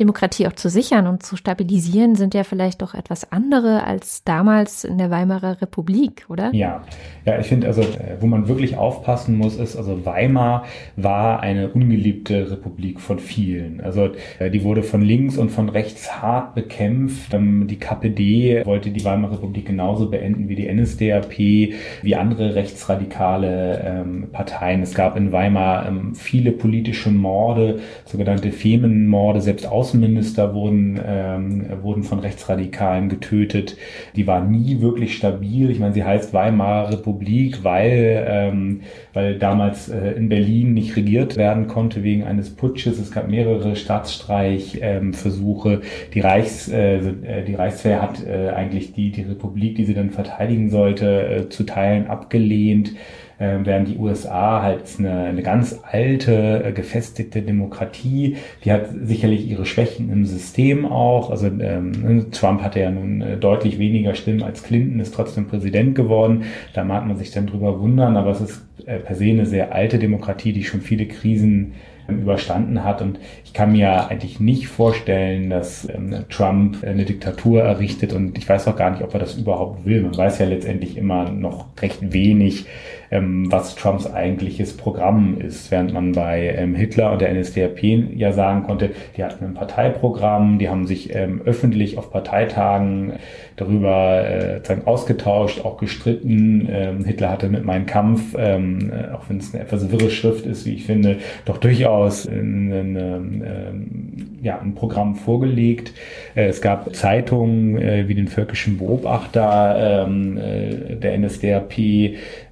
Demokratie 0.00 0.46
auch 0.46 0.54
zu 0.54 0.68
sichern 0.68 1.06
und 1.06 1.22
zu 1.22 1.36
stabilisieren, 1.36 2.14
sind 2.14 2.34
ja 2.34 2.42
vielleicht 2.42 2.82
doch 2.82 2.94
etwas 2.94 3.30
andere 3.30 3.84
als 3.84 4.24
damals 4.24 4.84
in 4.84 4.98
der 4.98 5.10
Weimarer 5.10 5.60
Republik, 5.60 6.24
oder? 6.28 6.50
Ja, 6.52 6.82
ja, 7.26 7.38
ich 7.38 7.46
finde, 7.46 7.66
also 7.66 7.84
wo 8.18 8.26
man 8.26 8.48
wirklich 8.48 8.76
aufpassen 8.76 9.36
muss, 9.36 9.56
ist, 9.56 9.76
also 9.76 10.06
Weimar 10.06 10.64
war 10.96 11.40
eine 11.40 11.68
ungeliebte 11.68 12.50
Republik 12.50 13.00
von 13.00 13.18
vielen. 13.18 13.80
Also 13.80 14.10
äh, 14.38 14.50
die 14.50 14.64
wurde 14.64 14.82
von 14.82 15.02
links 15.02 15.36
und 15.36 15.50
von 15.50 15.68
rechts 15.68 16.20
hart 16.20 16.54
bekämpft. 16.54 17.34
Ähm, 17.34 17.66
die 17.66 17.78
KPD 17.78 18.64
wollte 18.64 18.90
die 18.90 19.04
Weimarer 19.04 19.34
Republik 19.34 19.66
genauso 19.66 20.08
beenden 20.08 20.48
wie 20.48 20.56
die 20.56 20.72
NSDAP, 20.72 21.38
wie 21.38 22.16
andere 22.16 22.54
rechtsradikale 22.54 23.82
ähm, 23.84 24.28
Parteien. 24.32 24.82
Es 24.82 24.94
gab 24.94 25.16
in 25.16 25.30
Weimar 25.32 25.86
ähm, 25.86 26.14
viele 26.14 26.52
politische 26.52 27.10
Morde, 27.10 27.80
sogenannte 28.06 28.50
Femenmorde, 28.50 29.40
selbst 29.42 29.66
aus 29.66 29.89
Außenminister 29.90 30.54
wurden, 30.54 31.00
ähm, 31.04 31.82
wurden 31.82 32.04
von 32.04 32.20
Rechtsradikalen 32.20 33.08
getötet. 33.08 33.76
Die 34.14 34.28
war 34.28 34.44
nie 34.44 34.80
wirklich 34.80 35.16
stabil. 35.16 35.68
Ich 35.68 35.80
meine, 35.80 35.94
sie 35.94 36.04
heißt 36.04 36.32
Weimarer 36.32 36.92
Republik, 36.92 37.64
weil, 37.64 38.24
ähm, 38.28 38.82
weil 39.12 39.36
damals 39.36 39.88
äh, 39.88 40.12
in 40.12 40.28
Berlin 40.28 40.74
nicht 40.74 40.94
regiert 40.94 41.36
werden 41.36 41.66
konnte 41.66 42.04
wegen 42.04 42.22
eines 42.22 42.50
Putsches. 42.50 43.00
Es 43.00 43.10
gab 43.10 43.28
mehrere 43.28 43.74
Staatsstreichversuche. 43.74 45.72
Ähm, 45.72 45.80
die, 46.14 46.20
Reichs, 46.20 46.68
äh, 46.68 46.98
äh, 46.98 47.44
die 47.44 47.54
Reichswehr 47.54 48.00
hat 48.00 48.24
äh, 48.24 48.50
eigentlich 48.50 48.92
die, 48.92 49.10
die 49.10 49.22
Republik, 49.22 49.74
die 49.74 49.86
sie 49.86 49.94
dann 49.94 50.10
verteidigen 50.10 50.70
sollte, 50.70 51.26
äh, 51.26 51.48
zu 51.48 51.64
Teilen 51.64 52.06
abgelehnt 52.06 52.92
äh, 53.40 53.58
während 53.64 53.88
die 53.88 53.96
USA 53.96 54.62
halt 54.62 54.82
eine, 54.98 55.24
eine 55.24 55.42
ganz 55.42 55.80
alte, 55.82 56.62
äh, 56.64 56.72
gefestigte 56.72 57.42
Demokratie, 57.42 58.36
die 58.64 58.70
hat 58.70 58.90
sicherlich 59.02 59.48
ihre 59.48 59.66
Schwächen 59.66 60.12
im 60.12 60.26
System 60.26 60.84
auch. 60.86 61.30
Also 61.30 61.46
ähm, 61.46 62.30
Trump 62.30 62.62
hatte 62.62 62.80
ja 62.80 62.90
nun 62.90 63.22
äh, 63.22 63.36
deutlich 63.38 63.78
weniger 63.78 64.14
Stimmen 64.14 64.42
als 64.42 64.62
Clinton, 64.62 65.00
ist 65.00 65.14
trotzdem 65.14 65.48
Präsident 65.48 65.94
geworden. 65.94 66.44
Da 66.74 66.84
mag 66.84 67.06
man 67.06 67.16
sich 67.16 67.30
dann 67.30 67.46
drüber 67.46 67.80
wundern, 67.80 68.16
aber 68.16 68.30
es 68.30 68.42
ist 68.42 68.62
äh, 68.86 68.98
per 68.98 69.16
se 69.16 69.24
eine 69.24 69.46
sehr 69.46 69.74
alte 69.74 69.98
Demokratie, 69.98 70.52
die 70.52 70.62
schon 70.62 70.82
viele 70.82 71.06
Krisen 71.06 71.72
ähm, 72.08 72.20
überstanden 72.20 72.84
hat. 72.84 73.00
Und 73.00 73.18
ich 73.44 73.54
kann 73.54 73.72
mir 73.72 74.08
eigentlich 74.08 74.38
nicht 74.38 74.68
vorstellen, 74.68 75.48
dass 75.48 75.88
ähm, 75.88 76.24
Trump 76.28 76.84
eine 76.84 77.06
Diktatur 77.06 77.62
errichtet. 77.62 78.12
Und 78.12 78.36
ich 78.36 78.46
weiß 78.46 78.68
auch 78.68 78.76
gar 78.76 78.90
nicht, 78.90 79.02
ob 79.02 79.14
er 79.14 79.20
das 79.20 79.36
überhaupt 79.36 79.86
will. 79.86 80.02
Man 80.02 80.16
weiß 80.16 80.40
ja 80.40 80.46
letztendlich 80.46 80.98
immer 80.98 81.30
noch 81.30 81.66
recht 81.80 82.12
wenig 82.12 82.66
ähm, 83.10 83.50
was 83.50 83.74
Trumps 83.74 84.06
eigentliches 84.06 84.76
Programm 84.76 85.38
ist, 85.40 85.70
während 85.70 85.92
man 85.92 86.12
bei 86.12 86.54
ähm, 86.56 86.74
Hitler 86.74 87.12
und 87.12 87.20
der 87.20 87.32
NSDAP 87.32 87.82
ja 88.14 88.32
sagen 88.32 88.62
konnte, 88.62 88.90
die 89.16 89.24
hatten 89.24 89.44
ein 89.44 89.54
Parteiprogramm, 89.54 90.58
die 90.58 90.68
haben 90.68 90.86
sich 90.86 91.14
ähm, 91.14 91.42
öffentlich 91.44 91.98
auf 91.98 92.10
Parteitagen 92.10 93.14
darüber 93.56 94.24
äh, 94.24 94.60
ausgetauscht, 94.84 95.64
auch 95.64 95.76
gestritten. 95.76 96.68
Ähm, 96.70 97.04
Hitler 97.04 97.30
hatte 97.30 97.48
mit 97.48 97.64
meinem 97.64 97.86
Kampf, 97.86 98.34
ähm, 98.38 98.90
äh, 98.90 99.12
auch 99.12 99.28
wenn 99.28 99.38
es 99.38 99.52
eine 99.52 99.64
etwas 99.64 99.90
wirre 99.90 100.10
Schrift 100.10 100.46
ist, 100.46 100.64
wie 100.64 100.74
ich 100.74 100.84
finde, 100.84 101.18
doch 101.44 101.58
durchaus 101.58 102.26
ein, 102.26 102.72
ein, 102.72 102.96
ein, 102.96 104.38
ja, 104.42 104.58
ein 104.58 104.74
Programm 104.74 105.16
vorgelegt. 105.16 105.92
Äh, 106.34 106.46
es 106.46 106.62
gab 106.62 106.94
Zeitungen 106.94 107.76
äh, 107.76 108.08
wie 108.08 108.14
den 108.14 108.28
Völkischen 108.28 108.78
Beobachter 108.78 110.06
ähm, 110.06 110.38
äh, 110.38 110.96
der 110.96 111.18
NSDAP. 111.18 111.78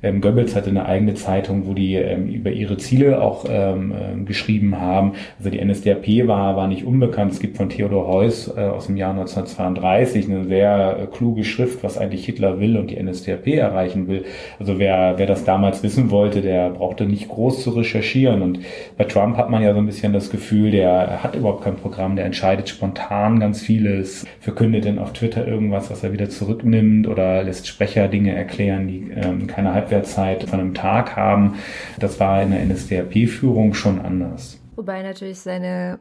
Ähm, 0.03 0.21
Goebbels 0.21 0.48
hatte 0.57 0.71
eine 0.71 0.87
eigene 0.87 1.15
Zeitung, 1.15 1.67
wo 1.67 1.75
die 1.75 1.95
ähm, 1.95 2.29
über 2.29 2.51
ihre 2.51 2.77
Ziele 2.77 3.21
auch 3.21 3.45
ähm, 3.49 3.93
äh, 3.93 4.25
geschrieben 4.25 4.81
haben. 4.81 5.13
Also 5.39 5.51
die 5.51 5.65
NSDAP 5.65 6.27
war, 6.27 6.57
war 6.57 6.69
nicht 6.69 6.85
unbekannt. 6.85 7.33
Es 7.33 7.41
gibt 7.41 7.57
von 7.57 7.69
Theodor 7.69 8.07
Heuss 8.07 8.53
äh, 8.57 8.61
aus 8.61 8.87
dem 8.87 8.97
Jahr 8.97 9.11
1932 9.11 10.29
eine 10.29 10.45
sehr 10.45 10.99
äh, 11.03 11.07
kluge 11.07 11.45
Schrift, 11.45 11.83
was 11.83 11.99
eigentlich 11.99 12.25
Hitler 12.25 12.61
will 12.61 12.77
und 12.77 12.91
die 12.91 13.03
NSDAP 13.03 13.47
erreichen 13.49 14.09
will. 14.09 14.25
Also 14.59 14.79
wer, 14.79 15.15
wer 15.17 15.27
das 15.27 15.45
damals 15.45 15.83
wissen 15.83 16.11
wollte, 16.11 16.41
der 16.41 16.71
brauchte 16.71 17.07
nicht 17.07 17.29
groß 17.29 17.63
zu 17.63 17.71
recherchieren. 17.71 18.43
Und 18.43 18.61
bei 18.97 19.05
Trump 19.05 19.37
hat 19.37 19.51
man 19.51 19.63
ja 19.63 19.73
so 19.73 19.79
ein 19.79 19.87
bisschen 19.87 20.13
das 20.13 20.31
Gefühl, 20.31 20.71
der 20.71 21.23
hat 21.23 21.35
überhaupt 21.35 21.65
kein 21.65 21.77
Programm, 21.77 22.17
der 22.17 22.25
entscheidet 22.25 22.69
spontan 22.69 23.41
ganz 23.41 23.61
vieles, 23.61 24.27
verkündet 24.41 24.85
dann 24.85 24.99
auf 24.99 25.13
Twitter 25.13 25.47
irgendwas, 25.47 25.91
was 25.91 26.05
er 26.05 26.13
wieder 26.13 26.29
zurücknimmt 26.29 27.07
oder 27.07 27.43
lässt 27.43 27.67
Sprecher 27.67 28.09
Dinge 28.09 28.35
erklären, 28.35 28.89
die 28.89 29.11
ähm, 29.15 29.47
keine 29.47 29.75
Halbwertszeit 29.75 30.38
von 30.45 30.61
einem 30.61 30.75
Tag 30.75 31.17
haben. 31.17 31.57
Das 31.99 32.21
war 32.21 32.43
in 32.43 32.51
der 32.51 32.65
NSDAP-Führung 32.65 33.75
schon 33.75 34.01
anders. 34.01 34.59
Wobei 34.77 35.03
natürlich 35.03 35.41
seine 35.41 35.99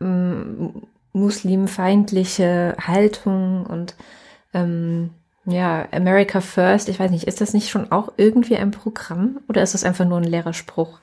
mm, 0.00 0.68
muslimfeindliche 1.12 2.76
Haltung 2.80 3.66
und 3.66 3.94
ähm, 4.52 5.10
ja, 5.46 5.86
America 5.92 6.40
First, 6.40 6.88
ich 6.88 6.98
weiß 6.98 7.10
nicht, 7.10 7.24
ist 7.24 7.40
das 7.40 7.52
nicht 7.52 7.68
schon 7.68 7.92
auch 7.92 8.12
irgendwie 8.16 8.56
ein 8.56 8.70
Programm 8.70 9.40
oder 9.48 9.62
ist 9.62 9.74
das 9.74 9.84
einfach 9.84 10.06
nur 10.06 10.18
ein 10.18 10.24
leerer 10.24 10.54
Spruch? 10.54 11.00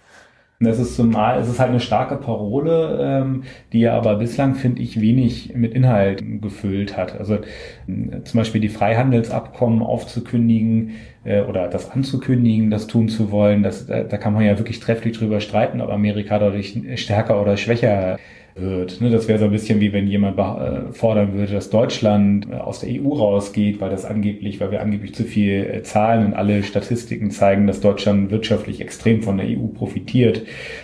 Das 0.64 0.80
ist 0.80 0.96
zumal, 0.96 1.40
es 1.40 1.50
ist 1.50 1.60
halt 1.60 1.72
eine 1.72 1.80
starke 1.80 2.18
Parole, 2.18 3.00
ähm, 3.02 3.44
die 3.74 3.80
ja 3.80 3.98
aber 3.98 4.16
bislang, 4.16 4.54
finde 4.54 4.82
ich, 4.84 5.02
wenig 5.02 5.54
mit 5.56 5.74
Inhalt 5.74 6.24
gefüllt 6.42 6.96
hat. 6.98 7.18
Also 7.18 7.36
äh, 7.36 8.24
zum 8.24 8.38
Beispiel 8.38 8.62
die 8.62 8.70
Freihandelsabkommen 8.70 9.82
aufzukündigen 9.82 10.92
äh, 11.24 11.42
oder 11.42 11.68
das 11.68 11.90
anzukündigen, 11.90 12.70
das 12.70 12.86
tun 12.88 13.10
zu 13.10 13.32
wollen, 13.32 13.64
das, 13.64 13.88
da, 13.88 14.04
da 14.04 14.18
kann 14.18 14.34
man 14.34 14.46
ja 14.46 14.58
wirklich 14.60 14.80
trefflich 14.80 15.18
drüber 15.18 15.40
streiten, 15.40 15.82
ob 15.82 15.90
Amerika 15.90 16.38
dadurch 16.38 16.80
stärker 16.96 17.42
oder 17.42 17.58
schwächer 17.58 18.20
wird. 18.56 19.02
Ne, 19.02 19.10
das 19.10 19.28
wäre 19.28 19.40
so 19.40 19.46
ein 19.46 19.52
bisschen 19.52 19.80
wie 19.80 19.94
wenn 19.94 20.08
jemand 20.08 20.38
äh, 20.38 20.92
fordern 20.92 21.34
würde, 21.34 21.54
dass 21.54 21.70
Deutschland 21.70 22.48
äh, 22.52 22.56
aus 22.56 22.82
der 22.82 22.90
EU 23.02 23.14
rausgeht, 23.14 23.80
weil 23.80 23.90
das 23.90 24.06
angeblich, 24.06 24.60
weil 24.60 24.72
wir 24.72 24.82
angeblich 24.82 25.16
zu 25.16 25.24
viel 25.24 25.66
äh, 25.66 25.84
zahlen 25.84 26.26
und 26.26 26.34
alle 26.34 26.64
Statistiken 26.64 27.32
zeigen, 27.32 27.68
dass 27.68 27.82
Deutschland 27.82 28.32
wirtschaftlich 28.32 28.82
extrem 28.82 29.22
von 29.22 29.38
der 29.38 29.48
EU 29.48 29.68
profitiert, 29.68 30.44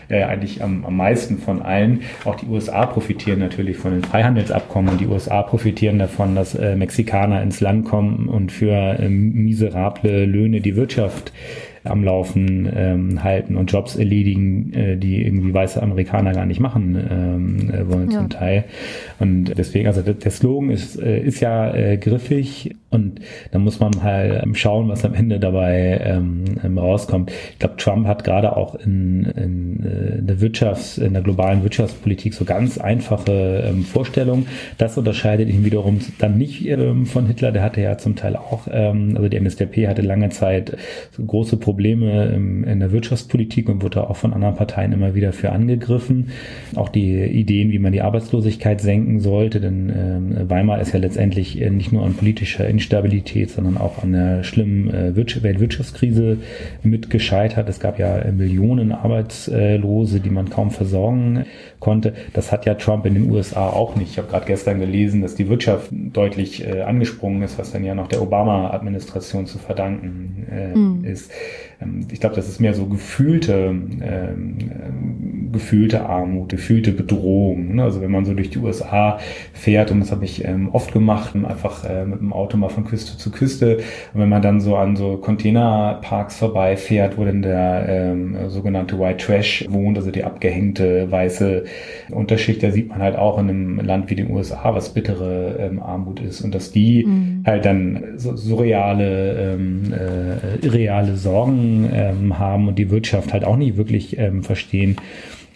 eigentlich 0.09 0.63
am, 0.63 0.85
am 0.85 0.95
meisten 0.95 1.37
von 1.37 1.61
allen. 1.61 2.01
Auch 2.23 2.35
die 2.35 2.45
USA 2.47 2.85
profitieren 2.85 3.39
natürlich 3.39 3.77
von 3.77 3.91
den 3.91 4.03
Freihandelsabkommen 4.03 4.91
und 4.91 5.01
die 5.01 5.07
USA 5.07 5.43
profitieren 5.43 5.99
davon, 5.99 6.35
dass 6.35 6.53
Mexikaner 6.53 7.41
ins 7.41 7.59
Land 7.59 7.85
kommen 7.85 8.29
und 8.29 8.51
für 8.51 8.97
miserable 9.09 10.25
Löhne 10.25 10.61
die 10.61 10.75
Wirtschaft 10.75 11.33
am 11.87 12.03
Laufen 12.03 12.71
ähm, 12.73 13.23
halten 13.23 13.55
und 13.55 13.71
Jobs 13.71 13.95
erledigen, 13.95 14.73
äh, 14.73 14.97
die 14.97 15.25
irgendwie 15.25 15.53
weiße 15.53 15.81
Amerikaner 15.81 16.33
gar 16.33 16.45
nicht 16.45 16.59
machen 16.59 16.95
ähm, 17.09 17.69
äh, 17.69 17.91
wollen 17.91 18.11
ja. 18.11 18.19
zum 18.19 18.29
Teil. 18.29 18.65
Und 19.19 19.57
deswegen, 19.57 19.87
also 19.87 20.01
der 20.01 20.31
Slogan 20.31 20.69
ist, 20.69 21.01
äh, 21.01 21.19
ist 21.19 21.39
ja 21.39 21.73
äh, 21.73 21.97
griffig 21.97 22.75
und 22.89 23.19
da 23.51 23.59
muss 23.59 23.79
man 23.79 24.01
halt 24.01 24.57
schauen, 24.57 24.87
was 24.87 25.03
am 25.03 25.13
Ende 25.13 25.39
dabei 25.39 25.99
ähm, 26.03 26.45
ähm 26.63 26.77
rauskommt. 26.77 27.31
Ich 27.51 27.59
glaube, 27.59 27.75
Trump 27.77 28.07
hat 28.07 28.23
gerade 28.23 28.55
auch 28.55 28.75
in, 28.75 29.25
in 29.25 29.83
äh, 29.83 30.21
der 30.21 30.37
Wirtschafts-, 30.37 31.01
in 31.01 31.13
der 31.13 31.21
globalen 31.21 31.63
Wirtschaftspolitik 31.63 32.33
so 32.33 32.45
ganz 32.45 32.77
einfache 32.77 33.65
ähm, 33.67 33.83
Vorstellungen. 33.83 34.47
Das 34.77 34.97
unterscheidet 34.97 35.49
ihn 35.49 35.65
wiederum 35.65 35.99
dann 36.19 36.37
nicht 36.37 36.65
ähm, 36.65 37.05
von 37.05 37.27
Hitler. 37.27 37.51
Der 37.51 37.63
hatte 37.63 37.81
ja 37.81 37.97
zum 37.97 38.15
Teil 38.15 38.37
auch, 38.37 38.67
ähm, 38.71 39.13
also 39.15 39.27
die 39.27 39.39
NSDAP 39.39 39.87
hatte 39.87 40.01
lange 40.01 40.29
Zeit 40.29 40.77
so 41.11 41.23
große 41.23 41.57
Probleme 41.57 41.76
im, 41.85 42.63
in 42.63 42.79
der 42.79 42.91
Wirtschaftspolitik 42.91 43.69
und 43.69 43.83
wurde 43.83 44.09
auch 44.09 44.15
von 44.15 44.33
anderen 44.33 44.55
Parteien 44.55 44.91
immer 44.91 45.15
wieder 45.15 45.33
für 45.33 45.51
angegriffen. 45.51 46.29
Auch 46.75 46.89
die 46.89 47.23
Ideen, 47.23 47.71
wie 47.71 47.79
man 47.79 47.91
die 47.91 48.01
Arbeitslosigkeit 48.01 48.81
senken 48.81 49.19
sollte, 49.19 49.61
denn 49.61 49.89
ähm, 49.89 50.49
Weimar 50.49 50.81
ist 50.81 50.93
ja 50.93 50.99
letztendlich 50.99 51.61
äh, 51.61 51.69
nicht 51.69 51.91
nur 51.91 52.05
an 52.05 52.13
politischer 52.13 52.67
Instabilität, 52.67 53.51
sondern 53.51 53.77
auch 53.77 54.03
an 54.03 54.11
der 54.11 54.43
schlimmen 54.43 54.89
äh, 54.93 55.15
Weltwirtschaftskrise 55.15 56.37
mit 56.83 57.09
gescheitert. 57.09 57.69
Es 57.69 57.79
gab 57.79 57.99
ja 57.99 58.23
Millionen 58.31 58.91
Arbeitslose, 58.91 60.19
die 60.19 60.29
man 60.29 60.49
kaum 60.49 60.71
versorgen 60.71 61.45
konnte. 61.79 62.13
Das 62.33 62.51
hat 62.51 62.65
ja 62.65 62.75
Trump 62.75 63.05
in 63.05 63.13
den 63.13 63.31
USA 63.31 63.67
auch 63.67 63.95
nicht. 63.95 64.11
Ich 64.11 64.17
habe 64.17 64.27
gerade 64.27 64.45
gestern 64.45 64.79
gelesen, 64.79 65.21
dass 65.21 65.35
die 65.35 65.49
Wirtschaft 65.49 65.89
deutlich 65.91 66.65
äh, 66.65 66.81
angesprungen 66.81 67.41
ist, 67.43 67.57
was 67.59 67.71
dann 67.71 67.83
ja 67.83 67.95
noch 67.95 68.07
der 68.07 68.21
Obama-Administration 68.21 69.45
zu 69.45 69.57
verdanken 69.57 70.47
äh, 70.51 70.75
mhm. 70.75 71.03
ist. 71.03 71.31
Ähm, 71.81 72.07
ich 72.11 72.19
glaube, 72.19 72.35
das 72.35 72.47
ist 72.47 72.59
mehr 72.59 72.73
so 72.73 72.85
gefühlte, 72.87 73.53
ähm, 74.01 74.57
gefühlte 75.57 76.05
Armut, 76.05 76.49
gefühlte 76.49 76.91
Bedrohung. 76.91 77.75
Ne? 77.75 77.83
Also 77.83 77.99
wenn 77.99 78.11
man 78.11 78.25
so 78.25 78.35
durch 78.35 78.51
die 78.51 78.59
USA 78.59 79.17
fährt, 79.53 79.89
und 79.89 80.01
das 80.01 80.11
habe 80.11 80.23
ich 80.23 80.45
ähm, 80.45 80.69
oft 80.71 80.93
gemacht, 80.93 81.35
einfach 81.35 81.83
äh, 81.83 82.05
mit 82.05 82.19
dem 82.19 82.31
Auto 82.31 82.57
mal 82.57 82.69
von 82.69 82.85
Küste 82.85 83.17
zu 83.17 83.31
Küste, 83.31 83.77
und 84.13 84.21
wenn 84.21 84.29
man 84.29 84.43
dann 84.43 84.61
so 84.61 84.75
an 84.75 84.95
so 84.95 85.17
Containerparks 85.17 86.37
vorbeifährt, 86.37 87.17
wo 87.17 87.25
dann 87.25 87.41
der 87.41 87.85
ähm, 87.89 88.49
sogenannte 88.49 88.99
White 88.99 89.25
Trash 89.25 89.65
wohnt, 89.67 89.97
also 89.97 90.11
die 90.11 90.23
abgehängte 90.23 91.11
weiße 91.11 91.63
Unterschicht, 92.11 92.61
da 92.61 92.69
sieht 92.69 92.89
man 92.89 92.99
halt 92.99 93.15
auch 93.15 93.39
in 93.39 93.49
einem 93.49 93.79
Land 93.79 94.11
wie 94.11 94.15
den 94.15 94.29
USA, 94.29 94.75
was 94.75 94.93
bittere 94.93 95.57
ähm, 95.59 95.81
Armut 95.81 96.19
ist 96.19 96.41
und 96.41 96.53
dass 96.53 96.71
die 96.71 97.03
mhm. 97.03 97.43
halt 97.47 97.65
dann 97.65 98.03
so 98.17 98.35
surreale, 98.35 99.55
ähm, 99.55 99.91
äh, 99.91 100.63
irreale 100.63 101.15
Sorgen 101.15 101.89
ähm, 101.91 102.37
haben 102.37 102.67
und 102.67 102.77
die 102.77 102.91
Wirtschaft 102.91 103.33
halt 103.33 103.43
auch 103.43 103.57
nicht 103.57 103.75
wirklich 103.75 104.19
ähm, 104.19 104.43
verstehen 104.43 104.97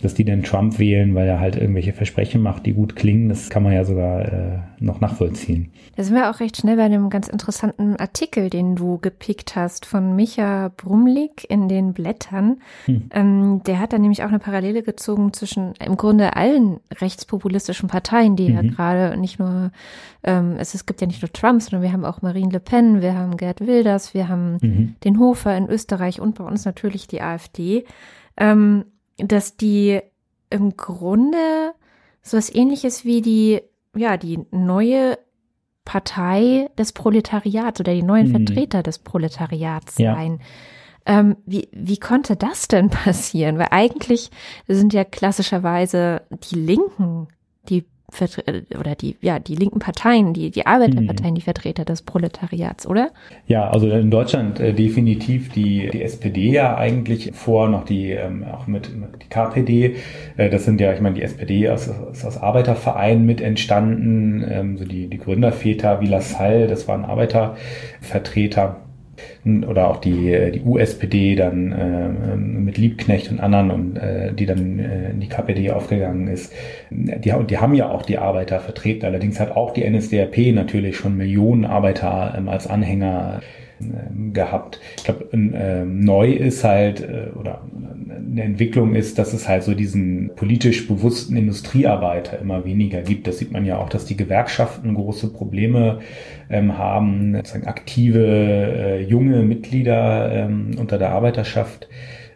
dass 0.02 0.14
die 0.14 0.26
den 0.26 0.44
Trump 0.44 0.80
wählen, 0.80 1.16
weil 1.16 1.28
er 1.28 1.40
halt 1.40 1.56
irgendwelche 1.56 1.94
Versprechen 1.94 2.42
macht, 2.42 2.66
die 2.66 2.74
gut 2.74 2.96
klingen, 2.96 3.30
das 3.30 3.50
kann 3.50 3.64
man 3.64 3.74
ja 3.74 3.86
sogar 3.86 4.26
äh, 4.26 4.60
noch 4.80 5.00
nachvollziehen. 5.00 5.72
Da 5.96 6.04
sind 6.04 6.16
wir 6.16 6.30
auch 6.30 6.40
recht 6.40 6.58
schnell 6.58 6.78
bei 6.78 6.84
einem 6.84 7.10
ganz 7.10 7.28
interessanten 7.28 7.96
Artikel, 7.98 8.50
den 8.50 8.76
du 8.76 8.98
gepickt 8.98 9.56
hast 9.56 9.86
von 9.86 10.16
Micha 10.16 10.72
Brumlik 10.76 11.46
in 11.50 11.68
den 11.68 11.94
Blättern. 11.94 12.58
Hm. 12.86 13.04
Ähm, 13.12 13.62
der 13.66 13.80
hat 13.80 13.94
da 13.94 14.00
nämlich 14.00 14.24
auch 14.24 14.30
eine 14.30 14.40
Parallele 14.40 14.84
gezogen 14.84 15.34
zwischen 15.34 15.74
im 15.84 15.98
Grunde 15.98 16.36
allen 16.36 16.80
rechtspopulistischen 17.00 17.90
Parteien, 17.90 18.36
die 18.36 18.50
mhm. 18.50 18.56
ja 18.56 18.62
gerade 18.62 19.18
nicht 19.18 19.40
nur, 19.40 19.72
ähm, 20.24 20.56
es, 20.58 20.74
es 20.74 20.86
gibt 20.86 21.02
ja 21.02 21.08
nicht 21.08 21.22
nur 21.22 21.32
Trump, 21.32 21.62
sondern 21.62 21.84
wir 21.84 21.94
haben 21.94 22.06
auch 22.06 22.22
Marine 22.22 22.52
Le 22.52 22.60
Pen, 22.60 23.02
wir 23.02 23.16
haben 23.16 23.38
Gerd 23.38 23.62
Wilders, 23.62 24.14
wir 24.14 24.28
haben 24.28 24.58
mhm. 24.62 24.96
den 25.04 25.20
Hofer 25.20 25.56
in 25.56 25.68
Österreich 25.68 26.20
und 26.20 26.36
bei 26.36 26.44
uns 26.44 26.66
natürlich 26.66 27.08
die 27.08 27.22
AfD. 27.22 27.86
Ähm, 28.38 28.86
dass 29.24 29.58
die 29.58 30.00
im 30.50 30.76
Grunde 30.78 31.74
so 32.22 32.38
was 32.38 32.54
ähnliches 32.54 33.06
wie 33.06 33.22
die, 33.22 33.62
ja, 33.96 34.18
die 34.18 34.40
neue 34.52 35.18
Partei 35.86 36.70
des 36.78 36.94
Proletariats 36.94 37.80
oder 37.80 37.94
die 37.94 38.04
neuen 38.04 38.34
hm. 38.34 38.46
Vertreter 38.46 38.84
des 38.84 39.00
Proletariats 39.00 39.98
ja. 39.98 40.16
sein. 40.16 40.40
Ähm, 41.06 41.38
wie, 41.46 41.68
wie 41.72 41.98
konnte 41.98 42.36
das 42.36 42.68
denn 42.68 42.90
passieren? 42.92 43.58
Weil 43.58 43.70
eigentlich 43.72 44.30
sind 44.68 44.94
ja 44.94 45.04
klassischerweise 45.04 46.22
die 46.52 46.56
Linken 46.56 47.28
die 47.70 47.86
oder 48.78 48.96
die, 48.96 49.16
ja, 49.22 49.40
die 49.40 49.56
linken 49.56 49.80
Parteien, 49.80 50.34
die, 50.34 50.52
die 50.52 50.66
Arbeiterparteien, 50.66 51.32
mhm. 51.32 51.36
die 51.36 51.42
Vertreter 51.42 51.86
des 51.86 52.02
Proletariats, 52.02 52.86
oder? 52.86 53.12
Ja, 53.48 53.70
also 53.70 53.90
in 53.90 54.12
Deutschland 54.12 54.60
äh, 54.60 54.74
definitiv 54.74 55.50
die, 55.50 55.90
die 55.92 56.04
SPD 56.04 56.52
ja 56.52 56.76
eigentlich 56.76 57.32
vor 57.34 57.70
noch 57.70 57.86
die, 57.86 58.12
ähm, 58.12 58.44
auch 58.44 58.68
mit, 58.68 58.96
mit 58.96 59.24
die 59.24 59.30
KPD. 59.30 59.96
Äh, 60.38 60.50
das 60.50 60.66
sind 60.66 60.82
ja, 60.82 60.94
ich 60.94 61.02
meine, 61.02 61.16
die 61.16 61.24
SPD 61.24 61.66
ist, 61.66 61.90
ist 62.12 62.26
aus 62.26 62.38
Arbeitervereinen 62.38 63.26
mit 63.26 63.42
entstanden, 63.42 64.46
ähm, 64.48 64.78
so 64.78 64.86
die, 64.86 65.08
die 65.08 65.18
Gründerväter 65.18 66.02
wie 66.02 66.08
Lassalle, 66.08 66.68
das 66.68 66.88
waren 66.88 67.06
Arbeitervertreter 67.06 68.82
oder 69.44 69.90
auch 69.90 69.98
die, 69.98 70.32
äh, 70.32 70.52
die 70.52 70.62
USPD 70.62 71.36
dann 71.36 71.72
äh, 71.72 72.36
mit 72.36 72.78
Liebknecht 72.78 73.32
und 73.32 73.40
anderen 73.40 73.72
und 73.72 73.98
äh, 73.98 74.34
die 74.34 74.46
dann 74.46 74.80
äh, 74.80 75.12
in 75.12 75.20
die 75.20 75.30
KPD 75.30 75.72
aufgegangen 75.72 76.28
ist. 76.28 76.54
Die, 76.90 77.34
die 77.50 77.58
haben 77.58 77.74
ja 77.74 77.90
auch 77.90 78.04
die 78.04 78.18
Arbeiter 78.18 78.60
vertreten. 78.60 79.06
Allerdings 79.06 79.40
hat 79.40 79.56
auch 79.56 79.74
die 79.74 79.90
NSDAP 79.90 80.54
natürlich 80.54 80.98
schon 80.98 81.18
Millionen 81.18 81.66
Arbeiter 81.66 82.36
ähm, 82.38 82.50
als 82.50 82.68
Anhänger 82.68 83.42
gehabt. 84.34 84.80
Ich 84.98 85.04
glaube, 85.04 85.28
äh, 85.34 85.86
neu 85.86 86.32
ist 86.32 86.64
halt, 86.64 87.02
äh, 87.02 87.30
oder 87.38 87.62
eine 88.32 88.44
Entwicklung 88.44 88.96
ist, 88.96 89.18
dass 89.20 89.34
es 89.34 89.48
halt 89.48 89.64
so 89.64 89.74
diesen 89.74 90.32
politisch 90.36 90.88
bewussten 90.88 91.36
Industriearbeiter 91.36 92.40
immer 92.40 92.66
weniger 92.66 93.02
gibt. 93.02 93.28
Das 93.28 93.38
sieht 93.38 93.52
man 93.52 93.66
ja 93.66 93.78
auch, 93.78 93.90
dass 93.90 94.06
die 94.06 94.18
Gewerkschaften 94.18 94.94
große 94.96 95.34
Probleme 95.34 96.00
ähm, 96.50 96.78
haben, 96.78 97.36
aktive 97.66 98.26
äh, 98.26 99.04
junge 99.04 99.44
Mitglieder 99.44 100.32
ähm, 100.32 100.72
unter 100.78 100.98
der 100.98 101.12
Arbeiterschaft 101.12 101.88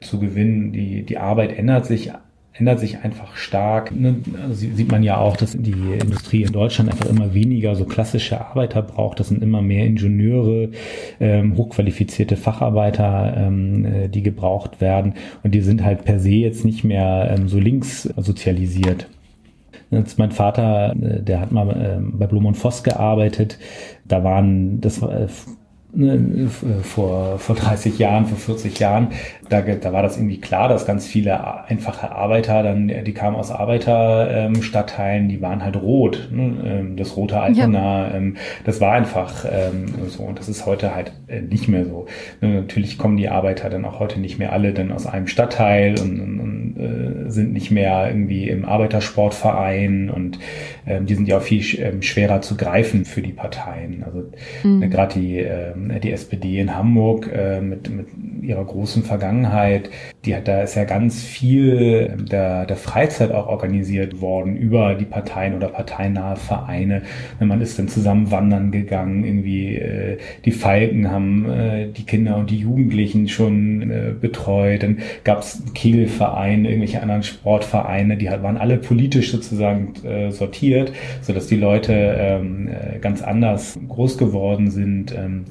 zu 0.02 0.20
gewinnen. 0.20 0.72
Die, 0.72 1.04
die 1.04 1.18
Arbeit 1.18 1.58
ändert 1.58 1.86
sich 1.86 2.12
ändert 2.58 2.80
sich 2.80 3.00
einfach 3.00 3.36
stark. 3.36 3.94
Ne? 3.94 4.16
Also 4.42 4.54
sieht 4.54 4.90
man 4.92 5.04
ja 5.04 5.18
auch, 5.18 5.36
dass 5.36 5.58
die 5.58 5.98
Industrie 6.00 6.44
in 6.44 6.54
Deutschland 6.54 6.90
einfach 6.90 7.10
immer 7.10 7.34
weniger 7.34 7.76
so 7.76 7.84
klassische 7.86 8.40
Arbeiter 8.40 8.82
braucht. 8.82 9.20
Das 9.20 9.28
sind 9.28 9.44
immer 9.44 9.62
mehr 9.62 9.86
Ingenieure, 9.86 10.70
ähm, 11.20 11.58
hochqualifizierte 11.58 12.38
Facharbeiter, 12.38 13.36
ähm, 13.38 13.86
äh, 13.86 14.08
die 14.08 14.24
gebraucht 14.24 14.80
werden. 14.80 15.16
Und 15.44 15.54
die 15.54 15.62
sind 15.62 15.84
halt 15.84 16.06
per 16.06 16.20
se 16.20 16.30
jetzt 16.30 16.64
nicht 16.64 16.86
mehr 16.86 17.36
ähm, 17.38 17.50
so 17.50 17.60
links 17.60 18.04
sozialisiert. 18.04 19.08
Jetzt 19.92 20.18
mein 20.18 20.32
Vater, 20.32 20.96
äh, 20.96 21.22
der 21.22 21.42
hat 21.42 21.52
mal 21.52 21.70
äh, 21.70 22.00
bei 22.02 22.26
Blum 22.26 22.46
und 22.46 22.56
Voss 22.56 22.84
gearbeitet. 22.84 23.60
Da 24.06 24.24
waren, 24.24 24.80
das 24.80 25.02
war, 25.02 25.12
äh, 25.22 25.28
ne, 25.96 26.50
vor, 26.84 27.40
vor 27.40 27.56
30 27.56 27.98
Jahren, 27.98 28.26
vor 28.26 28.38
40 28.38 28.80
Jahren, 28.80 29.10
da, 29.50 29.62
da 29.62 29.94
war 29.94 30.04
das 30.04 30.18
irgendwie 30.18 30.40
klar, 30.40 30.70
dass 30.70 30.86
ganz 30.86 31.06
viele 31.06 31.66
einfache 31.68 32.12
Arbeiter, 32.12 32.64
dann, 32.64 32.88
die 32.88 33.14
kamen 33.14 33.36
aus 33.36 33.52
Arbeiterstadtteilen, 33.52 35.30
die 35.30 35.42
waren 35.42 35.64
halt 35.64 35.76
rot. 35.76 36.30
Ne? 36.32 36.56
Ähm, 36.66 36.98
das 36.98 37.16
rote 37.16 37.40
Altona, 37.40 38.08
ja. 38.08 38.16
Ähm, 38.16 38.38
das 38.64 38.82
war 38.82 38.94
einfach 38.94 39.46
ähm, 39.50 39.86
so. 40.08 40.24
Und 40.24 40.40
das 40.40 40.50
ist 40.50 40.66
heute 40.66 40.96
halt 40.96 41.14
äh, 41.28 41.42
nicht 41.42 41.68
mehr 41.68 41.86
so. 41.86 42.08
Natürlich 42.42 42.98
kommen 42.98 43.18
die 43.18 43.30
Arbeiter 43.30 43.70
dann 43.70 43.86
auch 43.86 44.00
heute 44.00 44.20
nicht 44.20 44.40
mehr 44.40 44.52
alle 44.52 44.74
dann 44.74 44.92
aus 44.92 45.06
einem 45.08 45.28
Stadtteil 45.28 46.00
und, 46.00 46.20
und, 46.20 46.40
und 46.40 46.55
äh, 46.78 47.30
sind 47.30 47.54
nicht 47.54 47.72
mehr 47.72 48.08
irgendwie 48.08 48.50
im 48.50 48.66
Arbeitersportverein 48.66 50.10
und 50.10 50.40
ähm, 50.86 51.06
die 51.06 51.16
sind 51.16 51.28
ja 51.28 51.38
auch 51.38 51.42
viel 51.42 51.64
ähm, 51.80 52.02
schwerer 52.02 52.42
zu 52.42 52.58
greifen 52.58 53.06
für 53.06 53.22
die 53.22 53.32
Parteien. 53.32 54.04
Also 54.04 54.24
mhm. 54.64 54.80
Ne, 54.80 54.90
gerade 54.90 55.20
die, 55.20 55.40
äh, 55.40 55.74
die 56.02 56.12
SPD 56.12 56.60
in 56.60 56.76
Hamburg 56.76 57.32
äh, 57.34 57.62
mit, 57.62 57.90
mit 57.90 58.08
ihrer 58.42 58.66
großen 58.66 59.04
Vergangenheit, 59.04 59.90
die, 60.26 60.36
da 60.44 60.62
ist 60.62 60.76
ja 60.76 60.84
ganz 60.84 61.24
viel 61.24 62.16
der, 62.18 62.66
der 62.66 62.76
Freizeit 62.76 63.32
auch 63.32 63.48
organisiert 63.48 64.22
worden 64.22 64.58
über 64.58 64.96
die 64.96 65.06
Parteien 65.06 65.56
oder 65.56 65.68
parteinahe 65.68 66.36
Vereine. 66.36 67.04
Man 67.40 67.62
ist 67.62 67.78
dann 67.78 67.88
zusammen 67.88 68.32
wandern 68.32 68.72
gegangen, 68.72 69.24
irgendwie 69.24 69.76
äh, 69.76 70.18
die 70.46 70.52
Falken 70.52 71.12
haben 71.12 71.50
äh, 71.50 71.88
die 71.88 72.04
Kinder 72.04 72.38
und 72.38 72.50
die 72.50 72.58
Jugendlichen 72.58 73.28
schon 73.28 73.90
äh, 73.90 74.14
betreut. 74.20 74.84
Dann 74.84 75.00
gab 75.24 75.40
es 75.40 75.62
Kegelvereine, 75.74 76.68
irgendwelche 76.70 77.02
anderen 77.02 77.24
Sportvereine, 77.24 78.18
die 78.18 78.28
waren 78.28 78.58
alle 78.58 78.78
politisch 78.78 79.32
sozusagen 79.32 79.94
äh, 80.06 80.32
sortiert, 80.32 80.92
so 81.22 81.34
dass 81.34 81.48
die 81.48 81.58
Leute 81.58 81.94
ähm, 81.94 82.68
äh, 82.68 83.00
ganz 83.00 83.22
anders 83.22 83.78
groß 83.88 84.18
geworden 84.18 84.72
sind. 84.72 85.14
Ähm, 85.14 85.46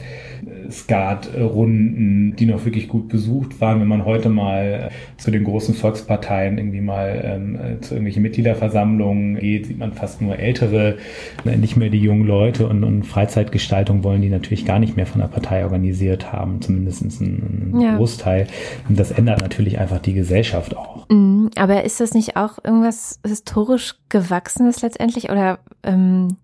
Skatrunden, 0.70 2.36
die 2.36 2.46
noch 2.46 2.64
wirklich 2.64 2.88
gut 2.88 3.08
besucht 3.08 3.60
waren. 3.60 3.80
Wenn 3.80 3.88
man 3.88 4.04
heute 4.04 4.28
mal 4.28 4.90
zu 5.16 5.30
den 5.30 5.44
großen 5.44 5.74
Volksparteien 5.74 6.58
irgendwie 6.58 6.80
mal 6.80 7.20
ähm, 7.24 7.58
zu 7.82 7.94
irgendwelchen 7.94 8.22
Mitgliederversammlungen 8.22 9.36
geht, 9.38 9.66
sieht 9.66 9.78
man 9.78 9.92
fast 9.92 10.22
nur 10.22 10.38
ältere, 10.38 10.98
äh, 11.44 11.56
nicht 11.56 11.76
mehr 11.76 11.90
die 11.90 12.00
jungen 12.00 12.26
Leute 12.26 12.66
und, 12.66 12.84
und 12.84 13.04
Freizeitgestaltung 13.04 14.04
wollen 14.04 14.22
die 14.22 14.30
natürlich 14.30 14.64
gar 14.64 14.78
nicht 14.78 14.96
mehr 14.96 15.06
von 15.06 15.20
der 15.20 15.28
Partei 15.28 15.64
organisiert 15.64 16.32
haben, 16.32 16.60
zumindest 16.60 17.02
ein, 17.02 17.72
ein 17.72 17.80
ja. 17.80 17.96
Großteil. 17.96 18.46
Und 18.88 18.98
das 18.98 19.10
ändert 19.10 19.40
natürlich 19.40 19.78
einfach 19.78 19.98
die 19.98 20.14
Gesellschaft 20.14 20.76
auch. 20.76 21.08
Mhm, 21.08 21.50
aber 21.56 21.84
ist 21.84 22.00
das 22.00 22.14
nicht 22.14 22.36
auch 22.36 22.58
irgendwas 22.62 23.20
historisch 23.26 23.96
Gewachsenes 24.08 24.82
letztendlich 24.82 25.30
oder 25.30 25.58
ähm, 25.82 26.36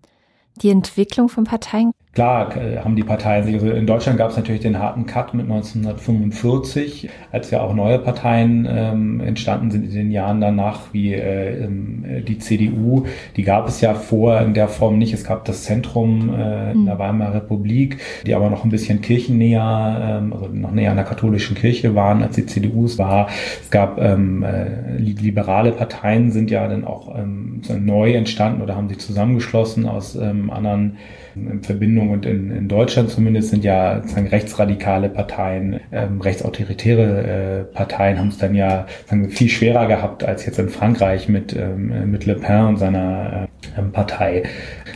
die 0.61 0.69
Entwicklung 0.69 1.29
von 1.29 1.43
Parteien? 1.43 1.91
Klar 2.13 2.57
äh, 2.57 2.79
haben 2.79 2.97
die 2.97 3.03
Parteien 3.03 3.45
sich, 3.45 3.53
also 3.53 3.69
in 3.69 3.87
Deutschland 3.87 4.17
gab 4.17 4.31
es 4.31 4.35
natürlich 4.35 4.61
den 4.61 4.79
harten 4.79 5.05
Cut 5.05 5.33
mit 5.33 5.45
1945, 5.45 7.09
als 7.31 7.51
ja 7.51 7.61
auch 7.61 7.73
neue 7.73 7.99
Parteien 7.99 8.67
ähm, 8.69 9.21
entstanden 9.21 9.71
sind 9.71 9.85
in 9.85 9.91
den 9.91 10.11
Jahren 10.11 10.41
danach, 10.41 10.81
wie 10.91 11.13
äh, 11.13 11.63
ähm, 11.63 12.03
die 12.27 12.37
CDU. 12.37 13.05
Die 13.37 13.43
gab 13.43 13.69
es 13.69 13.79
ja 13.79 13.93
vorher 13.93 14.45
in 14.45 14.53
der 14.53 14.67
Form 14.67 14.97
nicht. 14.97 15.13
Es 15.13 15.23
gab 15.23 15.45
das 15.45 15.63
Zentrum 15.63 16.33
äh, 16.33 16.73
in 16.73 16.83
der 16.83 16.95
hm. 16.95 16.99
Weimarer 16.99 17.35
Republik, 17.35 18.01
die 18.25 18.35
aber 18.35 18.49
noch 18.49 18.65
ein 18.65 18.71
bisschen 18.71 18.99
kirchennäher, 18.99 20.19
ähm, 20.21 20.33
also 20.33 20.47
noch 20.47 20.71
näher 20.71 20.91
an 20.91 20.97
der 20.97 21.05
katholischen 21.05 21.55
Kirche 21.55 21.95
waren, 21.95 22.23
als 22.23 22.35
die 22.35 22.45
CDU 22.45 22.85
es 22.85 22.97
war. 22.97 23.29
Es 23.61 23.69
gab 23.69 24.01
ähm, 24.01 24.43
äh, 24.43 24.97
liberale 24.97 25.71
Parteien, 25.71 26.31
sind 26.31 26.51
ja 26.51 26.67
dann 26.67 26.83
auch 26.83 27.17
ähm, 27.17 27.61
neu 27.79 28.11
entstanden 28.11 28.61
oder 28.61 28.75
haben 28.75 28.89
sich 28.89 28.99
zusammengeschlossen 28.99 29.87
aus 29.87 30.17
ähm, 30.17 30.51
anderen 30.51 30.97
in 31.35 31.63
Verbindung 31.63 32.09
und 32.09 32.25
in, 32.25 32.51
in 32.51 32.67
Deutschland 32.67 33.09
zumindest 33.09 33.49
sind 33.49 33.63
ja 33.63 34.01
sozusagen 34.01 34.27
rechtsradikale 34.27 35.09
Parteien, 35.09 35.79
ähm, 35.91 36.21
rechtsautoritäre 36.21 37.67
äh, 37.71 37.73
Parteien 37.73 38.19
haben 38.19 38.29
es 38.29 38.37
dann 38.37 38.55
ja 38.55 38.85
sagen, 39.07 39.29
viel 39.29 39.49
schwerer 39.49 39.87
gehabt 39.87 40.23
als 40.23 40.45
jetzt 40.45 40.59
in 40.59 40.69
Frankreich 40.69 41.29
mit, 41.29 41.55
ähm, 41.55 42.11
mit 42.11 42.25
Le 42.25 42.35
Pen 42.35 42.65
und 42.65 42.77
seiner 42.77 43.47
äh, 43.75 43.81
Partei. 43.91 44.43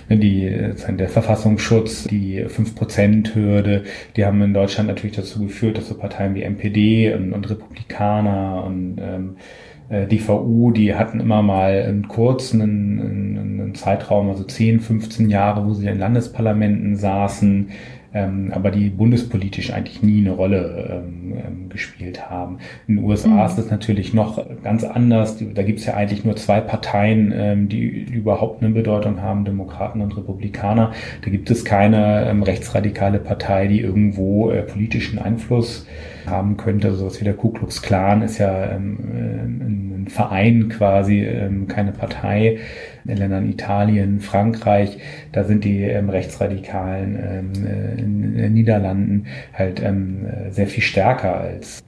Die, 0.09 0.73
der 0.87 1.09
Verfassungsschutz, 1.09 2.03
die 2.03 2.45
5%-Hürde, 2.45 3.83
die 4.15 4.25
haben 4.25 4.41
in 4.41 4.53
Deutschland 4.53 4.87
natürlich 4.87 5.15
dazu 5.15 5.41
geführt, 5.41 5.77
dass 5.77 5.87
so 5.87 5.97
Parteien 5.97 6.35
wie 6.35 6.43
MPD 6.43 7.13
und, 7.15 7.33
und 7.33 7.49
Republikaner 7.49 8.63
und 8.63 8.97
ähm, 8.99 9.37
äh, 9.37 9.41
die 9.89 10.19
VU, 10.19 10.71
die 10.71 10.95
hatten 10.95 11.19
immer 11.19 11.43
mal 11.43 11.83
einen 11.83 12.07
kurzen 12.07 12.61
einen, 12.61 13.37
einen 13.37 13.75
Zeitraum, 13.75 14.29
also 14.29 14.43
10, 14.43 14.79
15 14.79 15.29
Jahre, 15.29 15.65
wo 15.65 15.73
sie 15.73 15.87
in 15.87 15.99
Landesparlamenten 15.99 16.95
saßen, 16.95 17.69
ähm, 18.15 18.51
aber 18.55 18.71
die 18.71 18.89
bundespolitisch 18.89 19.73
eigentlich 19.73 20.01
nie 20.01 20.21
eine 20.21 20.31
Rolle 20.31 21.03
ähm, 21.03 21.33
ähm 21.45 21.69
gespielt 21.69 22.29
haben. 22.29 22.59
In 22.87 22.95
den 22.95 23.05
USA 23.05 23.27
mhm. 23.27 23.45
ist 23.45 23.57
das 23.57 23.69
natürlich 23.69 24.13
noch 24.13 24.41
ganz 24.63 24.85
anders. 24.85 25.37
Da 25.53 25.61
gibt 25.63 25.79
es 25.79 25.85
ja 25.85 25.95
eigentlich 25.95 26.23
nur 26.23 26.37
zwei 26.37 26.61
Parteien, 26.61 27.33
ähm, 27.35 27.67
die, 27.67 27.85
überhaupt 27.85 28.63
eine 28.63 28.73
Bedeutung 28.73 29.21
haben, 29.21 29.43
Demokraten 29.43 29.99
und 29.99 30.15
Republikaner. 30.15 30.93
Da 31.25 31.29
gibt 31.29 31.51
es 31.51 31.65
keine 31.65 32.29
ähm, 32.29 32.43
rechtsradikale 32.43 33.19
Partei, 33.19 33.67
die 33.67 33.81
irgendwo 33.81 34.49
äh, 34.49 34.61
politischen 34.61 35.19
Einfluss 35.19 35.85
haben 36.27 36.57
könnte. 36.57 36.93
So 36.95 37.05
was 37.05 37.19
wie 37.19 37.25
der 37.25 37.33
Ku 37.33 37.49
Klux 37.49 37.81
Klan 37.81 38.21
ist 38.21 38.37
ja 38.37 38.71
ähm, 38.71 38.97
äh, 39.13 39.65
ein 39.65 40.07
Verein 40.09 40.69
quasi, 40.69 41.23
ähm, 41.23 41.67
keine 41.67 41.91
Partei. 41.91 42.59
In 43.05 43.17
Ländern 43.17 43.47
Italien, 43.49 44.19
Frankreich, 44.19 44.97
da 45.31 45.43
sind 45.43 45.63
die 45.63 45.83
ähm, 45.83 46.09
Rechtsradikalen 46.09 47.19
ähm, 47.21 47.65
äh, 47.65 47.99
in 48.01 48.37
den 48.37 48.53
Niederlanden 48.53 49.27
halt 49.53 49.81
ähm, 49.83 50.25
sehr 50.49 50.67
viel 50.67 50.83
stärker 50.83 51.39
als 51.39 51.83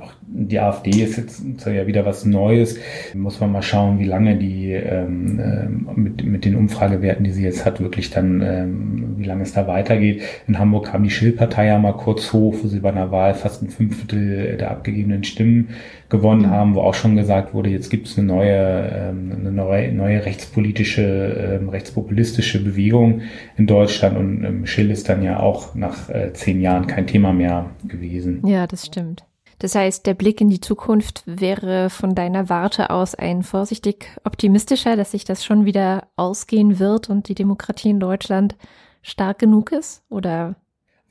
auch 0.00 0.12
die 0.26 0.58
AfD 0.58 0.90
ist 1.02 1.16
jetzt 1.16 1.42
ja 1.66 1.86
wieder 1.86 2.06
was 2.06 2.24
Neues. 2.24 2.78
Muss 3.14 3.40
man 3.40 3.52
mal 3.52 3.62
schauen, 3.62 3.98
wie 3.98 4.04
lange 4.04 4.36
die 4.36 4.72
ähm, 4.72 5.86
mit, 5.94 6.24
mit 6.24 6.44
den 6.44 6.56
Umfragewerten, 6.56 7.24
die 7.24 7.32
sie 7.32 7.44
jetzt 7.44 7.64
hat, 7.64 7.80
wirklich 7.80 8.10
dann, 8.10 8.40
ähm, 8.40 9.03
wie 9.24 9.28
lange 9.28 9.42
es 9.42 9.54
da 9.54 9.66
weitergeht. 9.66 10.22
In 10.46 10.58
Hamburg 10.58 10.86
kam 10.86 11.02
die 11.02 11.10
Schill-Partei 11.10 11.66
ja 11.66 11.78
mal 11.78 11.94
kurz 11.94 12.32
hoch, 12.32 12.54
wo 12.62 12.68
sie 12.68 12.80
bei 12.80 12.90
einer 12.90 13.10
Wahl 13.10 13.34
fast 13.34 13.62
ein 13.62 13.70
Fünftel 13.70 14.56
der 14.58 14.70
abgegebenen 14.70 15.24
Stimmen 15.24 15.70
gewonnen 16.10 16.50
haben, 16.50 16.74
wo 16.74 16.82
auch 16.82 16.94
schon 16.94 17.16
gesagt 17.16 17.54
wurde, 17.54 17.70
jetzt 17.70 17.90
gibt 17.90 18.06
es 18.06 18.18
eine 18.18 18.26
neue, 18.26 18.92
ähm, 18.94 19.32
eine 19.40 19.50
neue, 19.50 19.92
neue 19.92 20.24
rechtspolitische, 20.24 21.58
ähm, 21.60 21.70
rechtspopulistische 21.70 22.62
Bewegung 22.62 23.22
in 23.56 23.66
Deutschland 23.66 24.16
und 24.16 24.44
ähm, 24.44 24.66
Schill 24.66 24.90
ist 24.90 25.08
dann 25.08 25.22
ja 25.22 25.40
auch 25.40 25.74
nach 25.74 26.10
äh, 26.10 26.32
zehn 26.34 26.60
Jahren 26.60 26.86
kein 26.86 27.06
Thema 27.06 27.32
mehr 27.32 27.70
gewesen. 27.88 28.46
Ja, 28.46 28.66
das 28.66 28.86
stimmt. 28.86 29.24
Das 29.58 29.74
heißt, 29.74 30.06
der 30.06 30.14
Blick 30.14 30.40
in 30.40 30.50
die 30.50 30.60
Zukunft 30.60 31.22
wäre 31.24 31.88
von 31.88 32.14
deiner 32.14 32.48
Warte 32.48 32.90
aus 32.90 33.14
ein 33.14 33.42
vorsichtig 33.42 34.06
optimistischer, 34.24 34.96
dass 34.96 35.12
sich 35.12 35.24
das 35.24 35.44
schon 35.44 35.64
wieder 35.64 36.08
ausgehen 36.16 36.78
wird 36.78 37.08
und 37.08 37.28
die 37.28 37.34
Demokratie 37.34 37.90
in 37.90 38.00
Deutschland 38.00 38.56
stark 39.04 39.38
genug 39.38 39.70
ist? 39.70 40.02
Oder 40.08 40.56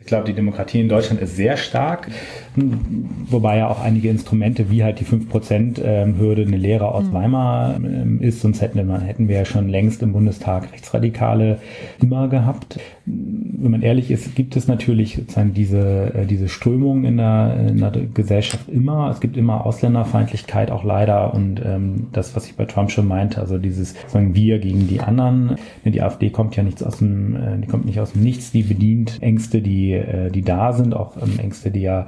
ich 0.03 0.07
glaube, 0.07 0.25
die 0.25 0.33
Demokratie 0.33 0.81
in 0.81 0.89
Deutschland 0.89 1.21
ist 1.21 1.37
sehr 1.37 1.55
stark, 1.55 2.09
wobei 2.55 3.59
ja 3.59 3.69
auch 3.69 3.81
einige 3.81 4.09
Instrumente 4.09 4.69
wie 4.69 4.83
halt 4.83 4.99
die 4.99 5.05
5%-Hürde 5.05 6.41
eine 6.41 6.57
Lehre 6.57 6.89
aus 6.89 7.05
mhm. 7.05 7.13
Weimar 7.13 7.75
ähm, 7.77 8.19
ist, 8.19 8.41
sonst 8.41 8.61
hätten 8.61 8.85
wir, 8.85 8.99
hätten 8.99 9.29
wir 9.29 9.37
ja 9.37 9.45
schon 9.45 9.69
längst 9.69 10.01
im 10.01 10.11
Bundestag 10.11 10.73
Rechtsradikale 10.73 11.61
immer 12.01 12.27
gehabt. 12.27 12.81
Wenn 13.05 13.71
man 13.71 13.81
ehrlich 13.81 14.11
ist, 14.11 14.33
gibt 14.33 14.55
es 14.55 14.67
natürlich 14.67 15.15
sozusagen 15.17 15.53
diese, 15.53 16.13
äh, 16.13 16.25
diese 16.25 16.47
Strömung 16.47 17.03
in 17.03 17.17
der, 17.17 17.67
in 17.67 17.77
der 17.77 17.91
Gesellschaft 17.91 18.69
immer. 18.69 19.09
Es 19.09 19.19
gibt 19.19 19.35
immer 19.35 19.65
Ausländerfeindlichkeit 19.65 20.71
auch 20.71 20.85
leider 20.85 21.33
und 21.33 21.61
ähm, 21.65 22.07
das, 22.13 22.33
was 22.35 22.45
ich 22.45 22.55
bei 22.55 22.63
Trump 22.63 22.91
schon 22.91 23.07
meinte, 23.07 23.41
also 23.41 23.57
dieses 23.57 23.95
sagen 24.07 24.35
wir 24.35 24.59
gegen 24.59 24.87
die 24.87 25.01
anderen. 25.01 25.55
Die 25.83 26.01
AfD 26.01 26.29
kommt 26.29 26.55
ja 26.55 26.63
nichts 26.63 26.81
aus 26.81 26.99
dem, 26.99 27.35
äh, 27.35 27.57
die 27.59 27.67
kommt 27.67 27.85
nicht 27.85 27.99
aus 27.99 28.13
dem 28.13 28.23
Nichts, 28.23 28.51
die 28.51 28.63
bedient 28.63 29.21
Ängste, 29.21 29.61
die 29.61 29.91
äh, 29.91 30.31
die, 30.31 30.41
da 30.41 30.71
sind, 30.71 30.93
auch 30.93 31.17
ähm, 31.17 31.39
Ängste, 31.39 31.71
die 31.71 31.81
ja, 31.81 32.07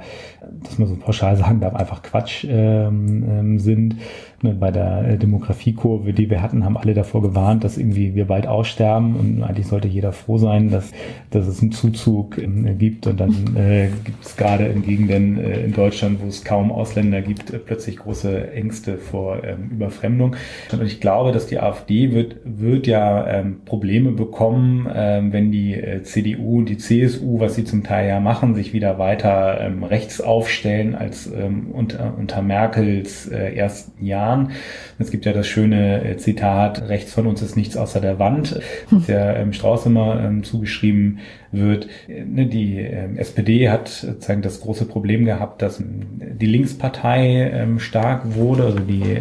dass 0.62 0.78
man 0.78 0.88
so 0.88 0.96
pauschal 0.96 1.36
sagen 1.36 1.60
darf, 1.60 1.74
einfach 1.74 2.02
Quatsch 2.02 2.46
ähm, 2.48 3.24
ähm 3.28 3.58
sind. 3.58 3.96
Ne, 4.42 4.52
bei 4.52 4.70
der 4.70 5.08
äh, 5.08 5.16
Demografiekurve, 5.16 6.12
die 6.12 6.28
wir 6.28 6.42
hatten, 6.42 6.62
haben 6.62 6.76
alle 6.76 6.92
davor 6.92 7.22
gewarnt, 7.22 7.64
dass 7.64 7.78
irgendwie 7.78 8.14
wir 8.14 8.26
bald 8.26 8.46
aussterben 8.46 9.16
und 9.16 9.42
eigentlich 9.42 9.66
sollte 9.66 9.88
jeder 9.88 10.12
froh 10.12 10.36
sein, 10.36 10.70
dass, 10.70 10.92
dass 11.30 11.46
es 11.46 11.62
einen 11.62 11.72
Zuzug 11.72 12.36
äh, 12.36 12.46
gibt 12.74 13.06
und 13.06 13.18
dann 13.18 13.32
äh, 13.56 13.88
gibt 14.04 14.22
es 14.22 14.36
gerade 14.36 14.66
in 14.66 14.82
Gegenden 14.82 15.38
äh, 15.38 15.64
in 15.64 15.72
Deutschland, 15.72 16.20
wo 16.22 16.28
es 16.28 16.44
kaum 16.44 16.70
Ausländer 16.70 17.22
gibt, 17.22 17.50
äh, 17.50 17.58
plötzlich 17.58 17.96
große 17.96 18.52
Ängste 18.52 18.98
vor 18.98 19.42
ähm, 19.42 19.70
Überfremdung. 19.70 20.36
Und 20.70 20.84
ich 20.84 21.00
glaube, 21.00 21.32
dass 21.32 21.46
die 21.46 21.58
AfD 21.58 22.12
wird, 22.12 22.36
wird 22.44 22.86
ja 22.86 23.26
ähm, 23.26 23.62
Probleme 23.64 24.12
bekommen, 24.12 24.86
ähm, 24.94 25.32
wenn 25.32 25.50
die 25.50 25.72
äh, 25.72 26.02
CDU 26.02 26.58
und 26.58 26.68
die 26.68 26.76
CSU, 26.76 27.40
was 27.40 27.54
sie 27.54 27.64
zum 27.64 27.84
Teil 27.84 28.06
ja 28.06 28.20
machen, 28.20 28.54
sich 28.54 28.74
wieder 28.74 28.98
weiter 28.98 29.62
ähm, 29.62 29.82
rechts 29.82 30.20
aufstellen 30.20 30.94
als 30.94 31.26
ähm, 31.26 31.68
unter, 31.72 32.12
unter 32.18 32.42
Merkels 32.42 33.28
äh, 33.28 33.54
ersten 33.54 34.04
Jahren 34.04 34.25
Jahren. 34.26 34.50
Es 34.98 35.10
gibt 35.10 35.24
ja 35.24 35.32
das 35.32 35.46
schöne 35.46 36.04
äh, 36.04 36.16
Zitat, 36.16 36.88
rechts 36.88 37.12
von 37.12 37.26
uns 37.26 37.42
ist 37.42 37.56
nichts 37.56 37.76
außer 37.76 38.00
der 38.00 38.18
Wand, 38.18 38.60
das 38.90 39.06
ja 39.06 39.34
ähm, 39.34 39.52
Strauß 39.52 39.86
immer 39.86 40.20
ähm, 40.20 40.42
zugeschrieben 40.42 41.18
wird. 41.52 41.88
Äh, 42.08 42.24
ne, 42.24 42.46
die 42.46 42.78
ähm, 42.78 43.16
SPD 43.18 43.68
hat 43.70 43.88
sozusagen 43.88 44.42
das 44.42 44.60
große 44.60 44.86
Problem 44.86 45.24
gehabt, 45.24 45.62
dass 45.62 45.82
die 45.82 46.46
Linkspartei 46.46 47.66
stark 47.78 48.34
wurde, 48.34 48.64
also 48.64 48.78
die 48.80 49.16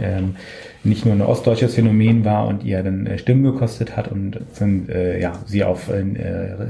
nicht 0.85 1.05
nur 1.05 1.13
ein 1.13 1.21
ostdeutsches 1.21 1.75
Phänomen 1.75 2.25
war 2.25 2.47
und 2.47 2.63
ihr 2.63 2.81
dann 2.83 3.05
äh, 3.05 3.17
Stimmen 3.17 3.43
gekostet 3.43 3.97
hat 3.97 4.11
und 4.11 4.39
sind, 4.53 4.89
äh, 4.89 5.19
ja, 5.19 5.33
sie 5.45 5.63
auf 5.63 5.89
äh, 5.89 6.03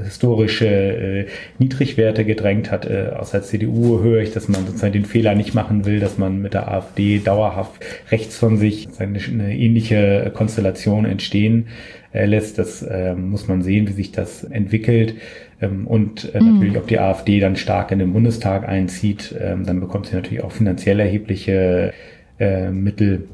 historische 0.04 0.66
äh, 0.66 1.26
Niedrigwerte 1.58 2.24
gedrängt 2.24 2.70
hat. 2.70 2.86
Äh, 2.86 3.12
aus 3.16 3.30
der 3.30 3.42
CDU 3.42 4.00
höre 4.02 4.22
ich, 4.22 4.32
dass 4.32 4.48
man 4.48 4.66
sozusagen 4.66 4.92
den 4.92 5.04
Fehler 5.04 5.34
nicht 5.34 5.54
machen 5.54 5.84
will, 5.84 6.00
dass 6.00 6.18
man 6.18 6.42
mit 6.42 6.54
der 6.54 6.68
AfD 6.72 7.18
dauerhaft 7.18 7.84
rechts 8.10 8.36
von 8.36 8.56
sich 8.56 8.88
eine, 8.98 9.18
eine 9.18 9.56
ähnliche 9.56 10.32
Konstellation 10.34 11.04
entstehen 11.04 11.66
äh, 12.12 12.26
lässt. 12.26 12.58
Das 12.58 12.82
äh, 12.82 13.14
muss 13.14 13.48
man 13.48 13.62
sehen, 13.62 13.88
wie 13.88 13.92
sich 13.92 14.12
das 14.12 14.44
entwickelt. 14.44 15.14
Ähm, 15.60 15.86
und 15.86 16.34
äh, 16.34 16.40
mhm. 16.40 16.54
natürlich, 16.54 16.76
ob 16.76 16.86
die 16.86 16.98
AfD 16.98 17.40
dann 17.40 17.56
stark 17.56 17.90
in 17.92 17.98
den 17.98 18.12
Bundestag 18.12 18.68
einzieht, 18.68 19.34
ähm, 19.40 19.64
dann 19.64 19.80
bekommt 19.80 20.06
sie 20.06 20.16
natürlich 20.16 20.42
auch 20.42 20.52
finanziell 20.52 21.00
erhebliche 21.00 21.92
äh, 22.38 22.70
Mittel. 22.70 23.28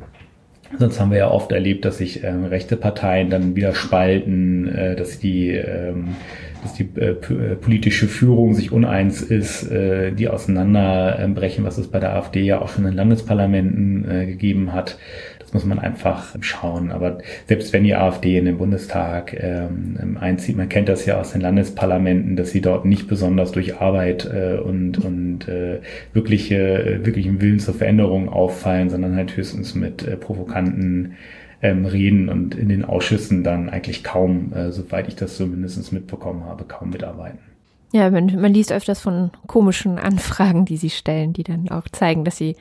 Sonst 0.78 1.00
haben 1.00 1.10
wir 1.10 1.18
ja 1.18 1.30
oft 1.30 1.52
erlebt, 1.52 1.84
dass 1.84 1.98
sich 1.98 2.24
ähm, 2.24 2.44
rechte 2.44 2.76
Parteien 2.76 3.30
dann 3.30 3.56
wieder 3.56 3.74
spalten, 3.74 4.68
äh, 4.68 4.96
dass 4.96 5.18
die, 5.18 5.50
ähm, 5.50 6.16
dass 6.62 6.74
die 6.74 6.88
äh, 6.96 7.10
äh 7.10 7.56
politische 7.56 8.06
Führung 8.06 8.54
sich 8.54 8.72
uneins 8.72 9.20
ist, 9.20 9.70
äh, 9.70 10.12
die 10.12 10.28
auseinanderbrechen, 10.28 11.64
was 11.64 11.78
es 11.78 11.88
bei 11.88 12.00
der 12.00 12.14
AfD 12.14 12.42
ja 12.42 12.60
auch 12.60 12.68
schon 12.68 12.86
in 12.86 12.94
Landesparlamenten 12.94 14.10
äh, 14.10 14.26
gegeben 14.26 14.72
hat 14.72 14.98
muss 15.52 15.64
man 15.64 15.78
einfach 15.78 16.36
schauen. 16.40 16.90
Aber 16.90 17.18
selbst 17.46 17.72
wenn 17.72 17.84
die 17.84 17.94
AfD 17.94 18.38
in 18.38 18.46
den 18.46 18.58
Bundestag 18.58 19.36
ähm, 19.38 20.16
einzieht, 20.20 20.56
man 20.56 20.68
kennt 20.68 20.88
das 20.88 21.06
ja 21.06 21.20
aus 21.20 21.32
den 21.32 21.40
Landesparlamenten, 21.40 22.36
dass 22.36 22.50
sie 22.50 22.60
dort 22.60 22.84
nicht 22.84 23.08
besonders 23.08 23.52
durch 23.52 23.80
Arbeit 23.80 24.24
äh, 24.24 24.58
und, 24.58 24.98
und 25.04 25.48
äh, 25.48 25.80
wirkliche, 26.12 27.00
wirklichen 27.02 27.40
Willen 27.40 27.58
zur 27.58 27.74
Veränderung 27.74 28.28
auffallen, 28.28 28.90
sondern 28.90 29.16
halt 29.16 29.36
höchstens 29.36 29.74
mit 29.74 30.06
äh, 30.06 30.16
provokanten 30.16 31.14
ähm, 31.62 31.86
reden 31.86 32.28
und 32.28 32.54
in 32.54 32.68
den 32.68 32.84
Ausschüssen 32.84 33.44
dann 33.44 33.68
eigentlich 33.70 34.02
kaum, 34.02 34.52
äh, 34.52 34.72
soweit 34.72 35.08
ich 35.08 35.16
das 35.16 35.36
zumindest 35.36 35.92
mitbekommen 35.92 36.44
habe, 36.44 36.64
kaum 36.64 36.90
mitarbeiten. 36.90 37.38
Ja, 37.92 38.10
man, 38.10 38.40
man 38.40 38.54
liest 38.54 38.72
öfters 38.72 39.00
von 39.00 39.30
komischen 39.46 39.98
Anfragen, 39.98 40.64
die 40.64 40.78
sie 40.78 40.90
stellen, 40.90 41.34
die 41.34 41.44
dann 41.44 41.68
auch 41.68 41.88
zeigen, 41.92 42.24
dass 42.24 42.36
sie 42.36 42.56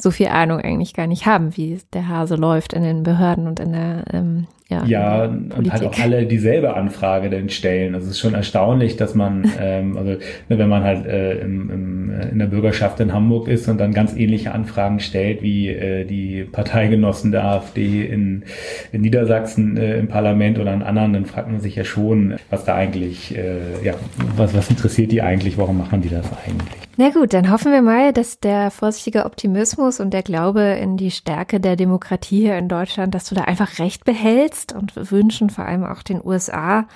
so 0.00 0.12
viel 0.12 0.28
Ahnung 0.28 0.60
eigentlich 0.60 0.94
gar 0.94 1.08
nicht 1.08 1.26
haben, 1.26 1.56
wie 1.56 1.78
der 1.92 2.08
Hase 2.08 2.36
läuft 2.36 2.72
in 2.72 2.82
den 2.82 3.02
Behörden 3.02 3.48
und 3.48 3.58
in 3.58 3.72
der 3.72 4.04
ähm, 4.12 4.46
ja, 4.68 4.84
ja 4.84 5.24
und 5.24 5.72
halt 5.72 5.82
auch 5.82 5.98
alle 5.98 6.26
dieselbe 6.26 6.74
Anfrage 6.74 7.30
denn 7.30 7.48
stellen. 7.48 7.94
Also 7.94 8.06
es 8.06 8.12
ist 8.12 8.18
schon 8.20 8.34
erstaunlich, 8.34 8.96
dass 8.96 9.14
man, 9.14 9.50
ähm, 9.60 9.96
also 9.96 10.10
ne, 10.10 10.58
wenn 10.58 10.68
man 10.68 10.84
halt 10.84 11.06
äh, 11.06 11.40
im, 11.40 11.70
im, 11.70 12.10
äh, 12.10 12.28
in 12.28 12.38
der 12.38 12.46
Bürgerschaft 12.46 13.00
in 13.00 13.12
Hamburg 13.12 13.48
ist 13.48 13.66
und 13.68 13.78
dann 13.78 13.92
ganz 13.92 14.14
ähnliche 14.14 14.52
Anfragen 14.52 15.00
stellt 15.00 15.42
wie 15.42 15.68
äh, 15.68 16.04
die 16.04 16.44
Parteigenossen 16.44 17.32
der 17.32 17.44
AfD 17.44 18.04
in, 18.04 18.44
in 18.92 19.00
Niedersachsen 19.00 19.78
äh, 19.78 19.98
im 19.98 20.08
Parlament 20.08 20.58
oder 20.58 20.72
an 20.72 20.82
anderen, 20.82 21.14
dann 21.14 21.24
fragt 21.24 21.50
man 21.50 21.60
sich 21.60 21.74
ja 21.74 21.84
schon, 21.84 22.36
was 22.50 22.64
da 22.64 22.74
eigentlich, 22.74 23.36
äh, 23.36 23.82
ja, 23.82 23.94
was, 24.36 24.54
was 24.54 24.70
interessiert 24.70 25.10
die 25.10 25.22
eigentlich, 25.22 25.58
warum 25.58 25.78
machen 25.78 26.02
die 26.02 26.10
das 26.10 26.26
eigentlich? 26.46 26.87
Na 27.00 27.10
gut, 27.10 27.32
dann 27.32 27.48
hoffen 27.52 27.70
wir 27.70 27.80
mal, 27.80 28.12
dass 28.12 28.40
der 28.40 28.72
vorsichtige 28.72 29.24
Optimismus 29.24 30.00
und 30.00 30.10
der 30.10 30.24
Glaube 30.24 30.62
in 30.62 30.96
die 30.96 31.12
Stärke 31.12 31.60
der 31.60 31.76
Demokratie 31.76 32.40
hier 32.40 32.58
in 32.58 32.68
Deutschland, 32.68 33.14
dass 33.14 33.28
du 33.28 33.36
da 33.36 33.42
einfach 33.42 33.78
recht 33.78 34.04
behältst 34.04 34.72
und 34.72 34.96
wünschen 35.12 35.48
vor 35.48 35.64
allem 35.64 35.84
auch 35.84 36.02
den 36.02 36.20
USA, 36.24 36.88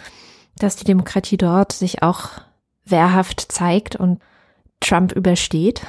dass 0.57 0.75
die 0.75 0.85
Demokratie 0.85 1.37
dort 1.37 1.73
sich 1.73 2.03
auch 2.03 2.31
wehrhaft 2.85 3.53
zeigt 3.53 3.95
und 3.95 4.19
Trump 4.81 5.12
übersteht. 5.12 5.83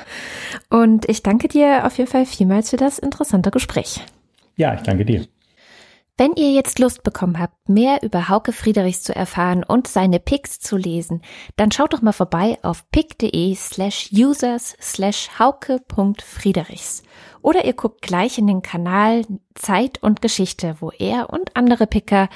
Und 0.70 1.10
ich 1.10 1.24
danke 1.24 1.48
dir 1.48 1.84
auf 1.84 1.98
jeden 1.98 2.12
Fall 2.12 2.28
vielmals 2.28 2.70
für 2.70 2.78
das 2.78 3.00
interessante 3.00 3.50
Gespräch. 3.50 4.00
Ja, 4.58 4.76
ich 4.76 4.82
danke 4.82 5.06
dir. 5.06 5.26
Wenn 6.16 6.34
ihr 6.36 6.52
jetzt 6.52 6.78
Lust 6.78 7.02
bekommen 7.02 7.40
habt, 7.40 7.68
mehr 7.68 8.04
über 8.04 8.30
Hauke 8.30 8.52
Friedrichs 8.54 9.02
zu 9.02 9.16
erfahren 9.16 9.64
und 9.64 9.88
seine 9.88 10.20
Picks 10.20 10.60
zu 10.60 10.78
lesen, 10.78 11.24
dann 11.56 11.72
schaut 11.72 11.94
doch 11.94 12.04
mal 12.04 12.12
vorbei 12.12 12.60
auf 12.62 12.88
pick.de 12.92 13.56
slash 13.56 14.12
users 14.14 14.78
slash 14.80 15.40
hauke.friedrichs. 15.40 17.02
Oder 17.42 17.66
ihr 17.66 17.74
guckt 17.74 18.04
gleich 18.04 18.38
in 18.38 18.46
den 18.46 18.62
Kanal 18.62 19.26
Zeit 19.56 20.04
und 20.04 20.22
Geschichte, 20.22 20.76
wo 20.82 20.92
er 20.92 21.32
und 21.32 21.56
andere 21.56 21.88
Picker 21.88 22.30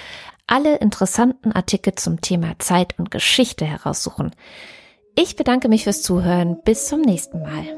alle 0.47 0.77
interessanten 0.77 1.51
Artikel 1.51 1.93
zum 1.93 2.19
Thema 2.19 2.57
Zeit 2.57 2.97
und 2.97 3.11
Geschichte 3.11 3.65
heraussuchen. 3.65 4.31
Ich 5.13 5.35
bedanke 5.35 5.69
mich 5.69 5.83
fürs 5.83 6.01
Zuhören. 6.01 6.61
Bis 6.63 6.87
zum 6.87 7.01
nächsten 7.01 7.41
Mal. 7.43 7.77